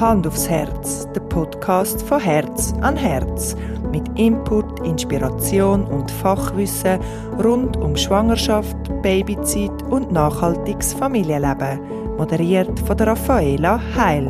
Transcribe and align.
Hand 0.00 0.26
aufs 0.26 0.46
Herz, 0.46 1.08
der 1.14 1.22
Podcast 1.22 2.02
von 2.02 2.20
Herz 2.20 2.74
an 2.82 2.96
Herz. 2.96 3.56
Mit 3.90 4.06
Input, 4.18 4.80
Inspiration 4.84 5.86
und 5.86 6.10
Fachwissen 6.10 7.00
rund 7.42 7.78
um 7.78 7.96
Schwangerschaft, 7.96 8.76
Babyzeit 9.00 9.82
und 9.84 10.12
nachhaltiges 10.12 10.92
Familienleben. 10.92 11.80
Moderiert 12.18 12.78
von 12.80 12.94
der 12.98 13.06
Raffaela 13.06 13.80
Heil. 13.94 14.26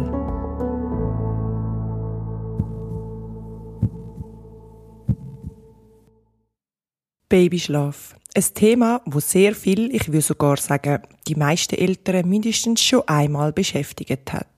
Babyschlaf. 7.28 8.14
Ein 8.36 8.44
Thema, 8.54 9.00
wo 9.04 9.18
sehr 9.18 9.52
viel, 9.52 9.92
ich 9.92 10.06
würde 10.06 10.20
sogar 10.20 10.58
sagen, 10.58 11.02
die 11.26 11.34
meisten 11.34 11.74
Eltern 11.74 12.28
mindestens 12.28 12.84
schon 12.84 13.02
einmal 13.08 13.52
beschäftigt 13.52 14.32
hat. 14.32 14.55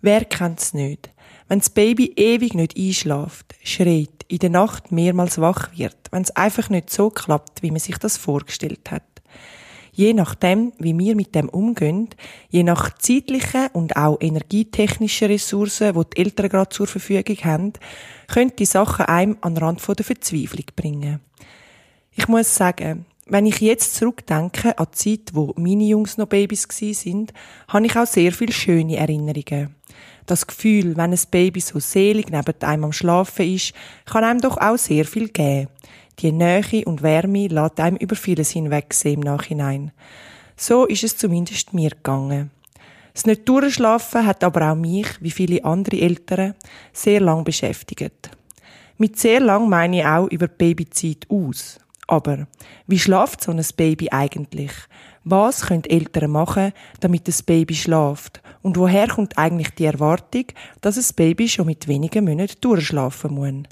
Wer 0.00 0.24
kennt's 0.24 0.74
nicht? 0.74 1.10
Wenn 1.48 1.58
das 1.58 1.70
Baby 1.70 2.12
ewig 2.16 2.54
nicht 2.54 2.76
einschläft, 2.76 3.54
schreit, 3.64 4.24
in 4.28 4.38
der 4.38 4.50
Nacht 4.50 4.92
mehrmals 4.92 5.40
wach 5.40 5.76
wird, 5.76 5.96
wenn 6.10 6.22
es 6.22 6.30
einfach 6.36 6.68
nicht 6.68 6.90
so 6.90 7.10
klappt, 7.10 7.62
wie 7.62 7.70
man 7.70 7.80
sich 7.80 7.98
das 7.98 8.16
vorgestellt 8.16 8.90
hat. 8.90 9.02
Je 9.92 10.12
nachdem, 10.12 10.72
wie 10.78 10.96
wir 10.96 11.16
mit 11.16 11.34
dem 11.34 11.48
umgehen, 11.48 12.10
je 12.50 12.62
nach 12.62 12.96
zeitlichen 12.98 13.66
und 13.72 13.96
auch 13.96 14.18
energietechnischen 14.20 15.28
Ressourcen, 15.28 15.94
die 15.94 16.10
die 16.14 16.22
Eltern 16.22 16.50
gerade 16.50 16.68
zur 16.68 16.86
Verfügung 16.86 17.36
haben, 17.42 17.72
können 18.28 18.52
die 18.56 18.66
Sachen 18.66 19.06
einem 19.06 19.38
an 19.40 19.56
den 19.56 19.64
Rand 19.64 19.84
der 19.88 20.04
Verzweiflung 20.04 20.66
bringen. 20.76 21.20
Ich 22.12 22.28
muss 22.28 22.54
sagen, 22.54 23.06
wenn 23.26 23.46
ich 23.46 23.60
jetzt 23.60 23.96
zurückdenke 23.96 24.78
an 24.78 24.86
die 24.92 24.96
Zeit, 25.18 25.34
wo 25.34 25.52
meine 25.56 25.84
Jungs 25.84 26.16
noch 26.16 26.28
Babys 26.28 26.68
sind, 26.70 27.32
habe 27.66 27.86
ich 27.86 27.96
auch 27.96 28.06
sehr 28.06 28.32
viele 28.32 28.52
schöne 28.52 28.96
Erinnerungen. 28.96 29.77
Das 30.28 30.46
Gefühl, 30.46 30.94
wenn 30.98 31.12
ein 31.12 31.20
Baby 31.30 31.60
so 31.60 31.78
selig 31.78 32.30
neben 32.30 32.60
einem 32.60 32.84
am 32.84 32.92
Schlafen 32.92 33.46
ist, 33.46 33.72
kann 34.04 34.24
einem 34.24 34.42
doch 34.42 34.58
auch 34.58 34.76
sehr 34.76 35.06
viel 35.06 35.30
geben. 35.30 35.68
Die 36.18 36.32
Nähe 36.32 36.84
und 36.84 37.02
Wärme 37.02 37.46
lässt 37.46 37.80
einem 37.80 37.96
über 37.96 38.14
vieles 38.14 38.50
hinwegsehen 38.50 39.14
im 39.14 39.20
Nachhinein. 39.20 39.90
So 40.54 40.84
ist 40.84 41.02
es 41.02 41.16
zumindest 41.16 41.72
mir 41.72 41.88
gegangen. 41.90 42.50
Das 43.14 43.24
nicht 43.24 43.48
durchschlafen 43.48 44.26
hat 44.26 44.44
aber 44.44 44.70
auch 44.70 44.76
mich, 44.76 45.06
wie 45.22 45.30
viele 45.30 45.64
andere 45.64 45.98
Eltern, 45.98 46.54
sehr 46.92 47.20
lang 47.20 47.42
beschäftigt. 47.42 48.30
Mit 48.98 49.18
sehr 49.18 49.40
lang 49.40 49.66
meine 49.70 50.00
ich 50.00 50.06
auch 50.06 50.28
über 50.28 50.46
die 50.46 50.56
Babyzeit 50.58 51.26
aus. 51.30 51.78
Aber 52.06 52.46
wie 52.86 52.98
schlaft 52.98 53.42
so 53.42 53.50
ein 53.50 53.64
Baby 53.78 54.10
eigentlich? 54.10 54.72
Was 55.30 55.66
können 55.66 55.84
Eltern 55.84 56.30
machen, 56.30 56.72
damit 57.00 57.28
das 57.28 57.42
Baby 57.42 57.74
schlaft? 57.74 58.40
Und 58.62 58.78
woher 58.78 59.08
kommt 59.08 59.36
eigentlich 59.36 59.68
die 59.74 59.84
Erwartung, 59.84 60.46
dass 60.80 60.96
ein 60.96 61.14
Baby 61.16 61.50
schon 61.50 61.66
mit 61.66 61.86
wenigen 61.86 62.24
Monaten 62.24 62.58
durchschlafen 62.62 63.34
muss? 63.34 63.68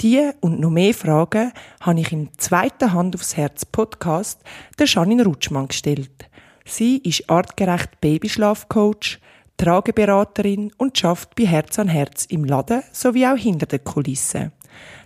Die 0.00 0.30
und 0.40 0.60
noch 0.60 0.70
mehr 0.70 0.94
Fragen 0.94 1.52
habe 1.82 2.00
ich 2.00 2.10
im 2.10 2.30
zweiten 2.38 2.94
Hand 2.94 3.14
aufs 3.14 3.36
Herz 3.36 3.66
Podcast 3.66 4.40
der 4.78 4.86
Janine 4.86 5.26
Rutschmann 5.26 5.68
gestellt. 5.68 6.30
Sie 6.64 6.96
ist 7.04 7.28
artgerecht 7.28 8.00
Babyschlafcoach, 8.00 9.18
Trageberaterin 9.58 10.72
und 10.78 10.96
schafft 10.96 11.34
bei 11.34 11.44
Herz 11.44 11.78
an 11.78 11.88
Herz 11.88 12.24
im 12.30 12.44
Laden 12.44 12.82
sowie 12.92 13.26
auch 13.26 13.36
hinter 13.36 13.66
den 13.66 13.84
Kulissen. 13.84 14.52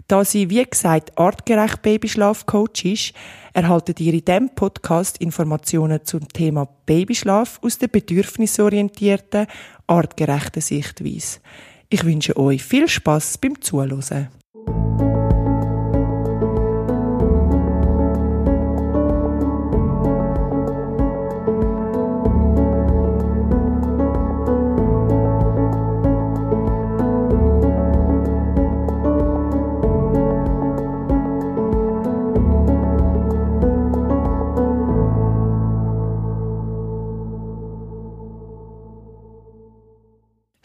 Da 0.09 0.25
sie, 0.25 0.51
wie 0.51 0.65
gesagt, 0.65 1.19
artgerecht 1.19 1.83
Babyschlafcoach 1.83 2.85
ist, 2.85 3.13
erhaltet 3.53 4.01
ihr 4.01 4.15
in 4.15 4.25
diesem 4.25 4.55
Podcast 4.55 5.19
Informationen 5.19 6.05
zum 6.05 6.29
Thema 6.29 6.69
Babyschlaf 6.87 7.59
aus 7.63 7.79
der 7.79 7.89
bedürfnisorientierten, 7.89 9.47
artgerechten 9.87 10.63
Sichtweise. 10.63 11.41
Ich 11.89 12.05
wünsche 12.05 12.37
euch 12.37 12.63
viel 12.63 12.89
Spaß 12.89 13.39
beim 13.39 13.61
Zuhören. 13.61 14.29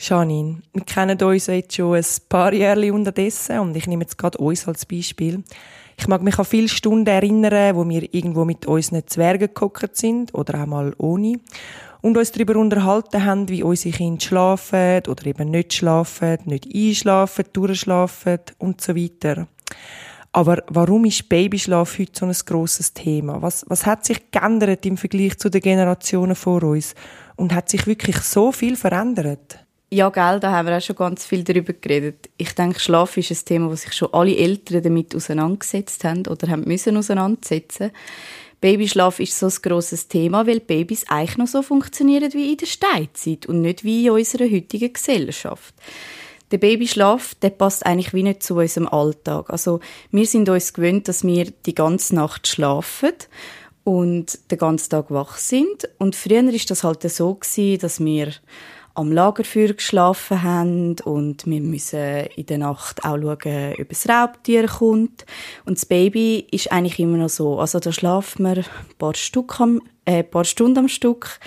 Janine, 0.09 0.61
wir 0.71 0.83
kennen 0.85 1.21
uns 1.21 1.47
jetzt 1.47 1.75
schon 1.75 1.95
ein 1.95 2.05
paar 2.29 2.53
Jahre 2.53 2.93
unterdessen 2.93 3.59
und 3.59 3.75
ich 3.75 3.87
nehme 3.87 4.03
jetzt 4.03 4.17
gerade 4.17 4.37
uns 4.37 4.65
als 4.65 4.85
Beispiel. 4.85 5.43
Ich 5.97 6.07
mag 6.07 6.21
mich 6.21 6.39
an 6.39 6.45
viele 6.45 6.69
Stunden 6.69 7.07
erinnern, 7.07 7.75
wo 7.75 7.87
wir 7.89 8.13
irgendwo 8.13 8.45
mit 8.45 8.65
unseren 8.67 9.05
Zwergen 9.05 9.47
gekocht 9.47 9.97
sind 9.97 10.33
oder 10.33 10.61
auch 10.61 10.65
mal 10.65 10.93
ohne 10.97 11.41
und 12.01 12.15
uns 12.15 12.31
darüber 12.31 12.55
unterhalten 12.55 13.25
haben, 13.25 13.49
wie 13.49 13.63
unsere 13.63 13.97
Kinder 13.97 14.21
schlafen 14.21 15.01
oder 15.09 15.25
eben 15.25 15.51
nicht 15.51 15.73
schlafen, 15.73 16.37
nicht 16.45 16.73
einschlafen, 16.73 17.43
durchschlafen 17.51 18.39
und 18.59 18.79
so 18.79 18.95
weiter. 18.95 19.49
Aber 20.31 20.63
warum 20.69 21.03
ist 21.03 21.27
Babyschlaf 21.27 21.99
heute 21.99 22.11
so 22.13 22.25
ein 22.25 22.35
grosses 22.45 22.93
Thema? 22.93 23.41
Was, 23.41 23.65
was 23.67 23.85
hat 23.85 24.05
sich 24.05 24.31
geändert 24.31 24.85
im 24.85 24.95
Vergleich 24.95 25.37
zu 25.37 25.49
den 25.49 25.59
Generationen 25.59 26.35
vor 26.35 26.63
uns? 26.63 26.95
Und 27.35 27.53
hat 27.53 27.67
sich 27.69 27.87
wirklich 27.87 28.17
so 28.19 28.53
viel 28.53 28.77
verändert? 28.77 29.66
Ja, 29.89 30.09
gell, 30.09 30.41
da 30.41 30.51
haben 30.51 30.67
wir 30.67 30.77
auch 30.77 30.81
schon 30.81 30.97
ganz 30.97 31.25
viel 31.25 31.45
darüber 31.45 31.71
geredet. 31.71 32.29
Ich 32.35 32.53
denke, 32.53 32.77
Schlaf 32.77 33.15
ist 33.15 33.31
ein 33.31 33.45
Thema, 33.45 33.69
das 33.69 33.83
sich 33.83 33.93
schon 33.93 34.13
alle 34.13 34.35
Eltern 34.35 34.83
damit 34.83 35.15
auseinandergesetzt 35.15 36.03
haben 36.03 36.27
oder 36.27 36.49
haben 36.49 36.65
müssen 36.65 36.97
auseinandersetzen. 36.97 37.91
Babyschlaf 38.59 39.19
ist 39.21 39.39
so 39.39 39.45
ein 39.45 39.53
grosses 39.61 40.09
Thema, 40.09 40.45
weil 40.45 40.59
Babys 40.59 41.05
eigentlich 41.07 41.37
noch 41.37 41.47
so 41.47 41.61
funktionieren 41.61 42.33
wie 42.33 42.51
in 42.51 42.57
der 42.57 42.65
Steinzeit 42.65 43.45
und 43.45 43.61
nicht 43.61 43.85
wie 43.85 44.07
in 44.07 44.11
unserer 44.11 44.51
heutigen 44.51 44.91
Gesellschaft. 44.91 45.73
Der 46.51 46.57
Babyschlaf, 46.57 47.35
der 47.35 47.51
passt 47.51 47.85
eigentlich 47.85 48.13
wie 48.13 48.23
nicht 48.23 48.43
zu 48.43 48.55
unserem 48.55 48.87
Alltag. 48.87 49.49
Also, 49.49 49.79
wir 50.11 50.25
sind 50.25 50.49
uns 50.49 50.73
gewöhnt, 50.73 51.07
dass 51.07 51.23
wir 51.23 51.45
die 51.65 51.75
ganze 51.75 52.15
Nacht 52.15 52.47
schlafen 52.47 53.13
und 53.83 54.39
den 54.51 54.57
ganzen 54.57 54.89
Tag 54.89 55.11
wach 55.11 55.37
sind. 55.37 55.87
Und 55.97 56.15
früher 56.15 56.43
ist 56.53 56.71
das 56.71 56.83
halt 56.83 57.03
so 57.03 57.35
gewesen, 57.35 57.79
dass 57.79 57.99
wir 58.03 58.33
am 58.97 59.11
Lagerfeuer 59.11 59.73
geschlafen 59.73 60.41
haben 60.41 60.95
und 61.03 61.45
wir 61.45 61.61
müssen 61.61 62.25
in 62.35 62.47
der 62.47 62.57
Nacht 62.57 63.05
auch 63.05 63.17
schauen, 63.17 63.75
ob 63.79 63.91
ein 63.91 64.09
Raubtier 64.09 64.67
kommt. 64.67 65.25
Und 65.65 65.77
das 65.77 65.85
Baby 65.85 66.47
ist 66.49 66.71
eigentlich 66.71 66.99
immer 66.99 67.17
noch 67.17 67.29
so. 67.29 67.59
Also 67.59 67.79
da 67.79 67.91
schlafen 67.91 68.43
wir 68.43 68.57
ein 68.57 68.65
paar, 68.97 69.13
Stück 69.13 69.61
am, 69.61 69.81
äh, 70.05 70.23
paar 70.23 70.45
Stunden 70.45 70.79
am 70.79 70.87
Stück 70.87 71.39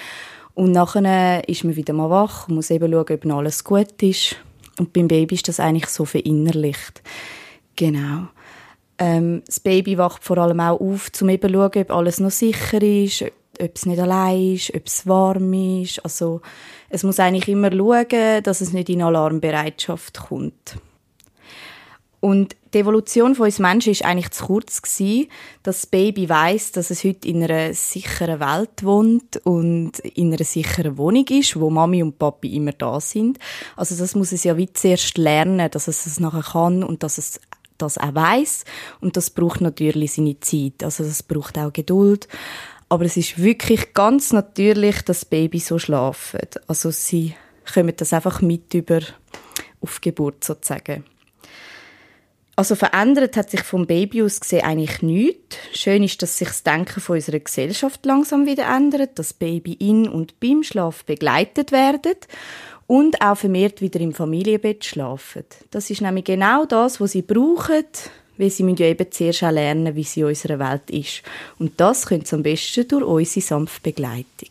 und 0.54 0.70
nachher 0.70 1.48
ist 1.48 1.64
man 1.64 1.74
wieder 1.74 1.92
mal 1.92 2.08
wach 2.08 2.48
und 2.48 2.54
muss 2.54 2.70
eben 2.70 2.92
schauen, 2.92 3.06
ob 3.10 3.26
alles 3.26 3.64
gut 3.64 4.00
ist. 4.00 4.36
Und 4.78 4.92
beim 4.92 5.08
Baby 5.08 5.34
ist 5.34 5.48
das 5.48 5.58
eigentlich 5.58 5.86
so 5.86 6.04
verinnerlicht. 6.04 7.02
Genau. 7.74 8.28
Ähm, 8.98 9.42
das 9.44 9.58
Baby 9.58 9.98
wacht 9.98 10.22
vor 10.22 10.38
allem 10.38 10.60
auch 10.60 10.80
auf, 10.80 11.10
um 11.20 11.28
eben 11.28 11.48
zu 11.48 11.54
schauen, 11.54 11.82
ob 11.82 11.90
alles 11.90 12.20
noch 12.20 12.30
sicher 12.30 12.80
ist, 12.80 13.24
ob 13.60 13.70
es 13.74 13.86
nicht 13.86 13.98
allein 13.98 14.54
ist, 14.54 14.72
ob 14.72 14.86
es 14.86 15.06
warm 15.06 15.52
ist. 15.82 16.04
Also 16.04 16.42
es 16.90 17.04
muss 17.04 17.20
eigentlich 17.20 17.48
immer 17.48 17.72
schauen, 17.72 18.42
dass 18.42 18.60
es 18.60 18.72
nicht 18.72 18.88
in 18.88 19.00
Alarmbereitschaft 19.00 20.18
kommt. 20.28 20.76
Und 22.20 22.54
die 22.74 22.78
Evolution 22.80 23.34
von 23.34 23.46
uns 23.46 23.58
Menschen 23.58 23.92
ist 23.92 24.04
eigentlich 24.04 24.30
zu 24.30 24.44
kurz 24.44 24.82
gewesen, 24.82 25.28
dass 25.62 25.80
das 25.80 25.86
Baby 25.86 26.28
weiß, 26.28 26.72
dass 26.72 26.90
es 26.90 27.02
heute 27.02 27.26
in 27.26 27.42
einer 27.42 27.72
sicheren 27.72 28.40
Welt 28.40 28.84
wohnt 28.84 29.38
und 29.44 29.98
in 30.00 30.32
einer 30.32 30.44
sicheren 30.44 30.98
Wohnung 30.98 31.26
ist, 31.28 31.58
wo 31.58 31.70
Mami 31.70 32.02
und 32.02 32.18
Papi 32.18 32.54
immer 32.54 32.72
da 32.72 33.00
sind. 33.00 33.38
Also 33.74 33.96
das 33.96 34.14
muss 34.14 34.32
es 34.32 34.44
ja 34.44 34.58
wie 34.58 34.70
zuerst 34.70 35.16
lernen, 35.16 35.70
dass 35.70 35.88
es 35.88 36.04
es 36.04 36.20
nachher 36.20 36.42
kann 36.42 36.84
und 36.84 37.02
dass 37.02 37.16
es 37.16 37.40
das 37.78 37.96
auch 37.96 38.14
weiß 38.14 38.64
und 39.00 39.16
das 39.16 39.30
braucht 39.30 39.62
natürlich 39.62 40.12
seine 40.12 40.38
Zeit. 40.40 40.84
Also 40.84 41.02
das 41.02 41.22
braucht 41.22 41.58
auch 41.58 41.72
Geduld 41.72 42.28
aber 42.90 43.04
es 43.04 43.16
ist 43.16 43.42
wirklich 43.42 43.94
ganz 43.94 44.32
natürlich, 44.32 45.02
dass 45.02 45.24
Babys 45.24 45.68
so 45.68 45.78
schlafen. 45.78 46.40
Also 46.66 46.90
sie 46.90 47.34
kommen 47.72 47.94
das 47.96 48.12
einfach 48.12 48.42
mit 48.42 48.74
über 48.74 49.00
auf 49.80 50.00
Geburt 50.00 50.44
sozusagen. 50.44 51.04
Also 52.56 52.74
verändert 52.74 53.36
hat 53.36 53.48
sich 53.48 53.62
vom 53.62 53.86
Baby 53.86 54.22
aus 54.22 54.40
gesehen 54.40 54.64
eigentlich 54.64 55.00
nichts. 55.02 55.56
Schön 55.72 56.02
ist, 56.02 56.20
dass 56.20 56.36
sich 56.36 56.48
das 56.48 56.64
Denken 56.64 57.00
von 57.00 57.16
unserer 57.16 57.38
Gesellschaft 57.38 58.04
langsam 58.04 58.44
wieder 58.44 58.66
ändert, 58.66 59.18
dass 59.18 59.32
Baby 59.32 59.74
in 59.74 60.08
und 60.08 60.38
beim 60.40 60.62
Schlaf 60.62 61.04
begleitet 61.04 61.72
werden 61.72 62.16
und 62.88 63.22
auch 63.22 63.36
vermehrt 63.36 63.80
wieder 63.80 64.00
im 64.00 64.12
Familienbett 64.12 64.84
schlafen. 64.84 65.44
Das 65.70 65.88
ist 65.90 66.02
nämlich 66.02 66.24
genau 66.24 66.66
das, 66.66 67.00
was 67.00 67.12
sie 67.12 67.22
brauchen, 67.22 67.86
weil 68.40 68.50
sie 68.50 68.62
müssen 68.62 68.78
ja 68.78 68.86
eben 68.86 69.10
zuerst 69.10 69.44
auch 69.44 69.50
lernen, 69.50 69.94
wie 69.94 70.04
sie 70.04 70.20
in 70.20 70.26
unserer 70.26 70.58
Welt 70.58 70.90
ist. 70.90 71.22
Und 71.58 71.78
das 71.78 72.06
können 72.06 72.24
sie 72.24 72.34
am 72.34 72.42
besten 72.42 72.88
durch 72.88 73.04
unsere 73.04 73.46
sanfte 73.46 73.82
Begleitung. 73.82 74.50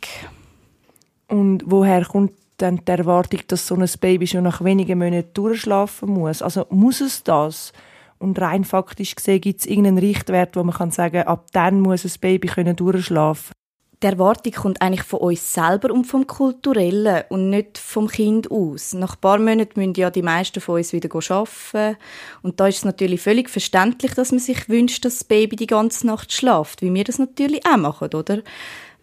Und 1.27 1.63
woher 1.65 2.05
kommt 2.05 2.33
dann 2.57 2.81
die 2.85 2.91
Erwartung, 2.91 3.41
dass 3.47 3.67
so 3.67 3.75
ein 3.75 3.89
Baby 3.99 4.27
schon 4.27 4.43
nach 4.43 4.63
wenigen 4.63 4.99
Monaten 4.99 5.33
durchschlafen 5.33 6.09
muss. 6.09 6.41
Also 6.41 6.65
muss 6.69 7.01
es 7.01 7.23
das? 7.23 7.73
Und 8.17 8.39
rein 8.39 8.65
faktisch 8.65 9.15
gesehen 9.15 9.39
gibt 9.39 9.61
es 9.61 9.65
irgendeinen 9.65 9.97
Richtwert, 9.97 10.55
wo 10.55 10.63
man 10.63 10.75
kann 10.75 10.91
sagen, 10.91 11.23
ab 11.23 11.47
dann 11.53 11.79
muss 11.79 12.03
ein 12.03 12.11
Baby 12.19 12.49
können 12.49 12.75
durchschlafen. 12.75 13.53
Die 14.01 14.07
Erwartung 14.07 14.53
kommt 14.53 14.81
eigentlich 14.81 15.03
von 15.03 15.19
uns 15.19 15.53
selber 15.53 15.91
und 15.93 16.05
vom 16.05 16.25
Kulturellen 16.25 17.23
und 17.27 17.49
nicht 17.49 17.77
vom 17.77 18.07
Kind 18.07 18.49
aus. 18.49 18.93
Nach 18.93 19.15
ein 19.15 19.19
paar 19.19 19.39
Monaten 19.39 19.77
müssen 19.77 19.95
ja 19.95 20.09
die 20.09 20.21
meisten 20.21 20.61
von 20.61 20.75
uns 20.75 20.93
wieder 20.93 21.09
arbeiten. 21.13 21.97
Und 22.41 22.61
da 22.61 22.67
ist 22.67 22.77
es 22.77 22.85
natürlich 22.85 23.19
völlig 23.19 23.49
verständlich, 23.49 24.13
dass 24.13 24.31
man 24.31 24.39
sich 24.39 24.69
wünscht, 24.69 25.03
dass 25.03 25.17
das 25.17 25.23
Baby 25.25 25.57
die 25.57 25.67
ganze 25.67 26.07
Nacht 26.07 26.31
schlaft, 26.31 26.81
wie 26.81 26.93
wir 26.93 27.03
das 27.03 27.19
natürlich 27.19 27.65
auch 27.65 27.75
machen, 27.75 28.13
oder? 28.13 28.41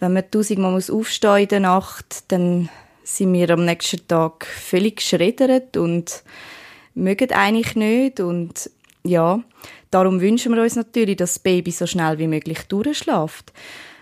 Wenn 0.00 0.14
man 0.14 0.30
tausendmal 0.30 0.72
muss 0.72 0.90
aufstehen 0.90 1.42
in 1.42 1.48
der 1.48 1.60
Nacht, 1.60 2.24
dann 2.28 2.70
sind 3.02 3.34
wir 3.34 3.50
am 3.50 3.66
nächsten 3.66 4.08
Tag 4.08 4.46
völlig 4.46 4.96
geschreddert 4.96 5.76
und 5.76 6.22
mögen 6.94 7.32
eigentlich 7.32 7.76
nicht 7.76 8.20
und 8.20 8.70
ja, 9.04 9.40
darum 9.90 10.20
wünschen 10.20 10.54
wir 10.54 10.62
uns 10.62 10.74
natürlich, 10.74 11.16
dass 11.16 11.34
das 11.34 11.38
Baby 11.38 11.70
so 11.70 11.86
schnell 11.86 12.18
wie 12.18 12.26
möglich 12.26 12.62
durchschläft. 12.62 13.52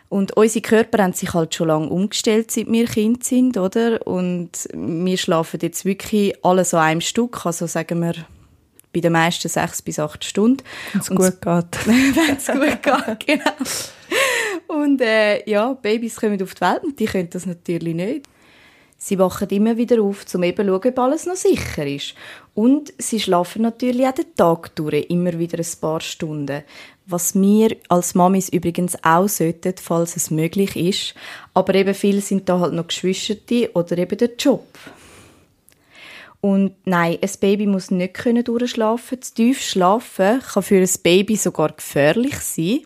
Und 0.09 0.37
unsere 0.37 0.63
Körper 0.63 1.03
haben 1.03 1.13
sich 1.13 1.35
halt 1.35 1.55
schon 1.55 1.69
lange 1.69 1.89
umgestellt, 1.89 2.51
seit 2.51 2.71
wir 2.71 2.87
Kind 2.87 3.25
sind, 3.25 3.57
oder? 3.57 4.07
Und 4.07 4.69
wir 4.73 5.19
schlafen 5.19 5.59
jetzt 5.61 5.85
wirklich 5.85 6.35
alle 6.45 6.65
so 6.65 6.77
einem 6.77 7.01
Stück, 7.01 7.45
also 7.45 7.67
sagen 7.67 8.01
wir 8.01 8.15
bei 8.93 9.01
den 9.01 9.13
meisten 9.13 9.49
sechs 9.49 9.83
bis 9.83 9.99
acht 9.99 10.25
Stunden. 10.25 10.63
Wenn 10.93 11.01
es 11.01 11.09
gut 11.11 11.41
geht. 11.41 11.87
Wenn 11.87 12.37
es 12.37 12.47
gut 12.47 12.83
geht, 12.83 13.27
genau. 13.27 14.81
Und 14.83 15.01
äh, 15.01 15.49
ja, 15.51 15.73
Babys 15.75 16.17
kommen 16.17 16.41
auf 16.41 16.55
die 16.55 16.61
Welt 16.61 16.85
und 16.85 16.99
die 16.99 17.07
können 17.07 17.31
das 17.31 17.45
natürlich 17.45 17.95
nicht. 17.95 18.27
Sie 18.97 19.19
wachen 19.19 19.49
immer 19.51 19.77
wieder 19.77 20.01
auf, 20.01 20.25
um 20.35 20.43
eben 20.45 20.57
zu 20.57 20.73
schauen, 20.73 20.89
ob 20.89 20.99
alles 20.99 21.27
noch 21.27 21.37
sicher 21.37 21.87
ist. 21.87 22.15
Und 22.55 22.95
sie 22.97 23.21
schlafen 23.21 23.63
natürlich 23.63 24.07
auch 24.07 24.13
den 24.13 24.35
Tag 24.35 24.75
durch, 24.77 25.07
immer 25.11 25.39
wieder 25.39 25.59
ein 25.59 25.81
paar 25.81 26.01
Stunden. 26.01 26.63
Was 27.07 27.35
wir 27.35 27.77
als 27.89 28.15
Mamis 28.15 28.49
übrigens 28.49 28.97
auch 29.03 29.29
sollten, 29.29 29.75
falls 29.81 30.17
es 30.17 30.31
möglich 30.31 30.75
ist. 30.77 31.15
Aber 31.53 31.75
eben 31.75 31.95
viele 31.95 32.21
sind 32.21 32.49
da 32.49 32.61
halt 32.61 32.73
noch 32.73 32.87
Geschwisterte 32.87 33.71
oder 33.75 33.99
eben 33.99 34.17
der 34.17 34.35
Job. 34.39 34.67
Und 36.41 36.75
nein, 36.85 37.17
ein 37.23 37.31
Baby 37.41 37.67
muss 37.67 37.91
nicht 37.91 38.13
können 38.13 38.45
durchschlafen. 38.45 39.23
Zu 39.23 39.33
tief 39.33 39.63
schlafen 39.63 40.41
kann 40.41 40.63
für 40.63 40.77
ein 40.77 40.91
Baby 41.03 41.37
sogar 41.37 41.73
gefährlich 41.73 42.39
sein. 42.41 42.81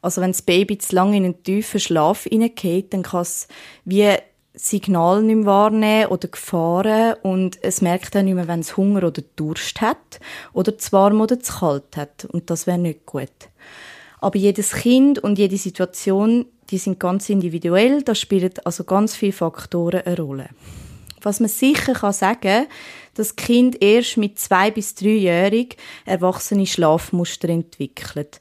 Also 0.00 0.22
wenn 0.22 0.32
das 0.32 0.40
Baby 0.40 0.78
zu 0.78 0.94
lange 0.94 1.18
in 1.18 1.24
einen 1.24 1.42
tiefen 1.42 1.80
Schlaf 1.80 2.24
hineingeht, 2.24 2.94
dann 2.94 3.02
kann 3.02 3.20
es 3.20 3.46
wie 3.84 4.08
Signal 4.54 5.22
nicht 5.22 5.36
mehr 5.36 5.46
wahrnehmen 5.46 6.06
oder 6.06 6.28
Gefahren 6.28 7.16
und 7.22 7.58
es 7.62 7.82
merkt 7.82 8.14
dann 8.14 8.26
nicht 8.26 8.34
mehr, 8.34 8.46
wenn 8.46 8.60
es 8.60 8.76
Hunger 8.76 9.04
oder 9.04 9.22
Durst 9.34 9.80
hat 9.80 10.20
oder 10.52 10.78
zu 10.78 10.92
warm 10.92 11.20
oder 11.20 11.40
zu 11.40 11.52
kalt 11.58 11.96
hat 11.96 12.24
und 12.26 12.50
das 12.50 12.66
wäre 12.66 12.78
nicht 12.78 13.04
gut. 13.04 13.28
Aber 14.20 14.38
jedes 14.38 14.72
Kind 14.72 15.18
und 15.18 15.38
jede 15.38 15.56
Situation, 15.56 16.46
die 16.70 16.78
sind 16.78 17.00
ganz 17.00 17.28
individuell, 17.28 18.02
da 18.02 18.14
spielen 18.14 18.52
also 18.64 18.84
ganz 18.84 19.16
viele 19.16 19.32
Faktoren 19.32 20.02
eine 20.02 20.16
Rolle. 20.16 20.48
Was 21.20 21.40
man 21.40 21.48
sicher 21.48 21.94
kann 21.94 22.12
sagen, 22.12 22.66
dass 23.14 23.36
Kind 23.36 23.82
erst 23.82 24.16
mit 24.16 24.38
zwei 24.38 24.70
bis 24.70 24.94
dreijährig 24.94 25.76
erwachsene 26.04 26.66
Schlafmuster 26.66 27.48
entwickelt. 27.48 28.38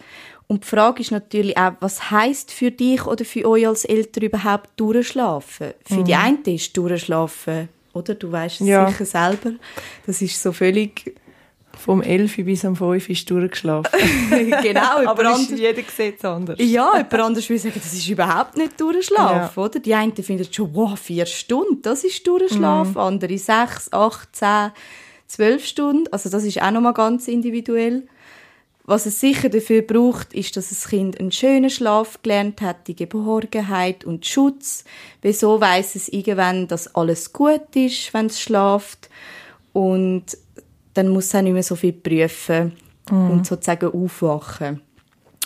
Und 0.53 0.63
die 0.63 0.67
Frage 0.67 1.01
ist 1.01 1.09
natürlich 1.09 1.57
auch, 1.57 1.71
was 1.79 2.11
heißt 2.11 2.51
für 2.51 2.69
dich 2.69 3.07
oder 3.07 3.25
für 3.25 3.49
euch 3.49 3.67
als 3.67 3.85
Eltern 3.85 4.25
überhaupt 4.25 4.69
durchschlafen? 4.75 5.73
Für 5.83 5.95
mhm. 5.95 6.05
die 6.05 6.13
einen 6.13 6.43
ist 6.43 6.77
durchschlafen, 6.77 7.69
oder? 7.93 8.13
Du 8.13 8.31
weißt 8.31 8.61
es 8.61 8.67
ja. 8.67 8.87
sicher 8.87 9.05
selber. 9.05 9.53
Das 10.05 10.21
ist 10.21 10.39
so 10.39 10.51
völlig 10.51 11.15
vom 11.75 12.03
11 12.03 12.35
bis 12.45 12.63
am 12.65 12.75
5 12.75 13.09
ist 13.09 13.27
durchgeschlafen. 13.31 13.91
genau. 14.61 14.97
Aber 15.07 15.25
anders, 15.25 15.59
jeder 15.59 15.81
sieht 15.81 16.19
es 16.19 16.23
anders. 16.23 16.59
Ja, 16.59 16.97
jemand 16.97 17.13
anders 17.15 17.49
würde 17.49 17.59
sagen, 17.59 17.81
das 17.83 17.91
ist 17.91 18.07
überhaupt 18.07 18.55
nicht 18.55 18.79
durchschlafen, 18.79 19.49
ja. 19.55 19.63
oder? 19.63 19.79
Die 19.79 19.95
einen 19.95 20.15
finden 20.15 20.45
schon, 20.53 20.69
wow, 20.75 20.99
vier 20.99 21.25
Stunden, 21.25 21.81
das 21.81 22.03
ist 22.03 22.27
durchschlafen. 22.27 22.93
Mm. 22.93 22.99
Andere 22.99 23.39
sechs, 23.39 23.91
acht, 23.91 24.35
zehn, 24.35 24.69
zwölf 25.25 25.65
Stunden. 25.65 26.13
Also 26.13 26.29
das 26.29 26.43
ist 26.43 26.61
auch 26.61 26.69
nochmal 26.69 26.93
ganz 26.93 27.27
individuell. 27.27 28.03
Was 28.85 29.05
es 29.05 29.21
sicher 29.21 29.47
dafür 29.47 29.81
braucht, 29.81 30.33
ist, 30.33 30.57
dass 30.57 30.69
das 30.69 30.89
Kind 30.89 31.17
einen 31.17 31.31
schönen 31.31 31.69
Schlaf 31.69 32.21
gelernt 32.21 32.61
hat, 32.61 32.87
die 32.87 32.95
Geborgenheit 32.95 34.03
und 34.03 34.25
Schutz. 34.25 34.83
Wieso 35.21 35.61
weiß 35.61 35.95
es 35.95 36.09
irgendwann, 36.09 36.67
dass 36.67 36.93
alles 36.93 37.31
gut 37.31 37.75
ist, 37.75 38.13
wenn 38.13 38.25
es 38.25 38.41
schlaft. 38.41 39.09
Und 39.71 40.25
dann 40.95 41.07
muss 41.09 41.25
es 41.27 41.35
auch 41.35 41.41
nicht 41.41 41.53
mehr 41.53 41.63
so 41.63 41.75
viel 41.75 41.93
prüfen 41.93 42.73
mhm. 43.09 43.31
und 43.31 43.47
sozusagen 43.47 43.93
aufwachen. 43.93 44.81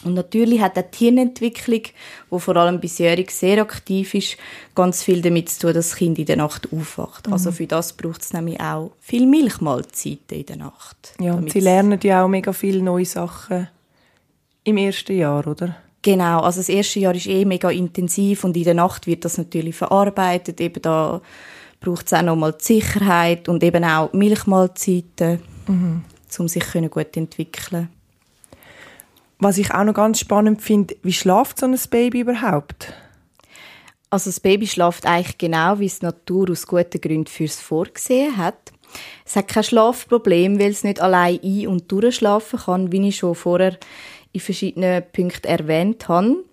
Und 0.08 0.14
natürlich 0.14 0.62
hat 0.62 0.78
auch 0.78 0.84
die 0.84 0.98
Hirnentwicklung, 0.98 1.82
die 2.32 2.40
vor 2.40 2.56
allem 2.56 2.80
bisjährig 2.80 3.30
sehr 3.30 3.62
aktiv 3.62 4.14
ist, 4.14 4.38
ganz 4.74 5.04
viel 5.04 5.22
damit 5.22 5.50
zu 5.50 5.60
tun, 5.60 5.74
dass 5.74 5.90
das 5.90 5.98
Kind 5.98 6.18
in 6.18 6.26
der 6.26 6.38
Nacht 6.38 6.70
aufwacht. 6.72 7.28
Mhm. 7.28 7.34
Also 7.34 7.52
für 7.52 7.68
das 7.68 7.94
braucht 7.94 8.22
es 8.22 8.34
nämlich 8.34 8.60
auch 8.60 8.92
viel 9.00 9.28
Milchmahlzeiten 9.28 10.40
in 10.40 10.46
der 10.46 10.56
Nacht. 10.56 11.14
Ja, 11.20 11.34
und 11.34 11.52
sie 11.52 11.60
lernen 11.60 12.00
ja 12.02 12.24
auch 12.24 12.28
mega 12.28 12.54
viele 12.54 12.82
neue 12.82 13.06
Sachen 13.06 13.68
im 14.64 14.78
ersten 14.78 15.18
Jahr, 15.18 15.46
oder? 15.46 15.76
Genau, 16.02 16.40
also 16.40 16.60
das 16.60 16.70
erste 16.70 17.00
Jahr 17.00 17.16
ist 17.16 17.28
eh 17.28 17.44
mega 17.44 17.70
intensiv 17.70 18.44
und 18.46 18.56
in 18.56 18.64
der 18.64 18.76
Nacht 18.76 19.08
wird 19.08 19.26
das 19.26 19.38
natürlich 19.38 19.76
verarbeitet. 19.76 20.62
Eben 20.62 20.82
da 20.82 21.22
braucht 21.82 22.08
es 22.08 22.14
auch 22.14 22.22
nochmal 22.22 22.54
die 22.54 22.64
Sicherheit 22.64 23.50
und 23.50 23.62
eben 23.62 23.84
auch 23.84 24.14
Milchmahlzeiten, 24.14 25.42
mhm. 25.68 26.04
um 26.38 26.48
sich 26.48 26.64
gut 26.90 27.18
entwickeln 27.18 27.90
was 29.40 29.58
ich 29.58 29.72
auch 29.72 29.84
noch 29.84 29.94
ganz 29.94 30.20
spannend 30.20 30.62
finde, 30.62 30.96
wie 31.04 31.14
schläft 31.14 31.60
so 31.60 31.66
ein 31.66 31.78
Baby 31.90 32.22
überhaupt? 32.22 32.94
Also 34.10 34.30
das 34.30 34.40
Baby 34.40 34.68
schläft 34.68 35.06
eigentlich 35.06 35.38
genau, 35.38 35.80
wie 35.80 35.86
es 35.86 36.00
die 36.00 36.06
Natur 36.06 36.50
aus 36.50 36.66
guten 36.66 37.02
Gründen 37.02 37.28
fürs 37.28 37.60
vorgesehen 37.60 38.38
hat. 38.38 38.72
Es 39.26 39.36
hat 39.36 39.50
kein 39.50 39.64
Schlafproblem, 39.64 40.60
weil 40.60 40.72
es 40.72 40.84
nicht 40.84 41.02
allein 41.02 41.40
ein- 41.44 41.68
und 41.68 41.92
durchschlafen 41.92 42.60
kann, 42.60 42.92
wie 42.92 43.10
ich 43.10 43.18
schon 43.18 43.36
vorher 43.36 43.78
in 44.32 44.40
verschiedenen 44.40 45.04
Punkten 45.12 45.48
erwähnt 45.48 46.08
habe. 46.08 46.44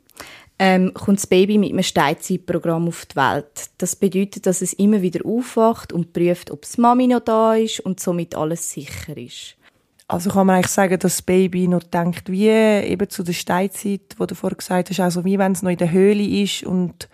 Ähm, 0.59 0.93
kommt 0.95 1.19
das 1.19 1.26
Baby 1.26 1.59
mit 1.59 1.73
einem 1.73 1.83
Steinzeitprogramm 1.83 2.88
auf 2.88 3.07
die 3.07 3.17
Welt. 3.17 3.71
Das 3.79 3.97
bedeutet, 3.97 4.47
dass 4.47 4.62
es 4.62 4.73
immer 4.73 5.03
wieder 5.03 5.25
aufwacht 5.26 5.93
und 5.93 6.12
prüft, 6.12 6.50
ob 6.50 6.62
das 6.62 6.79
Mami 6.79 7.09
noch 7.09 7.21
da 7.21 7.55
ist 7.55 7.81
und 7.81 7.99
somit 7.99 8.37
alles 8.37 8.71
sicher 8.71 9.17
ist. 9.17 9.57
Also 10.06 10.30
kann 10.30 10.46
man 10.46 10.56
eigentlich 10.56 10.70
sagen, 10.70 10.99
dass 10.99 11.16
das 11.16 11.23
Baby 11.23 11.66
noch 11.66 11.82
denkt, 11.82 12.30
wie 12.30 12.49
eben 12.49 13.08
zu 13.08 13.23
der 13.23 13.32
Steinzeit, 13.32 14.16
wo 14.18 14.26
du 14.26 14.34
vorher 14.34 14.56
gesagt 14.56 14.90
hast, 14.90 15.00
also 15.00 15.25
wie 15.25 15.38
wenn 15.38 15.52
es 15.52 15.62
noch 15.62 15.70
in 15.70 15.78
der 15.78 15.92
Höhle 15.92 16.23
ist 16.23 16.62
und 16.62 17.08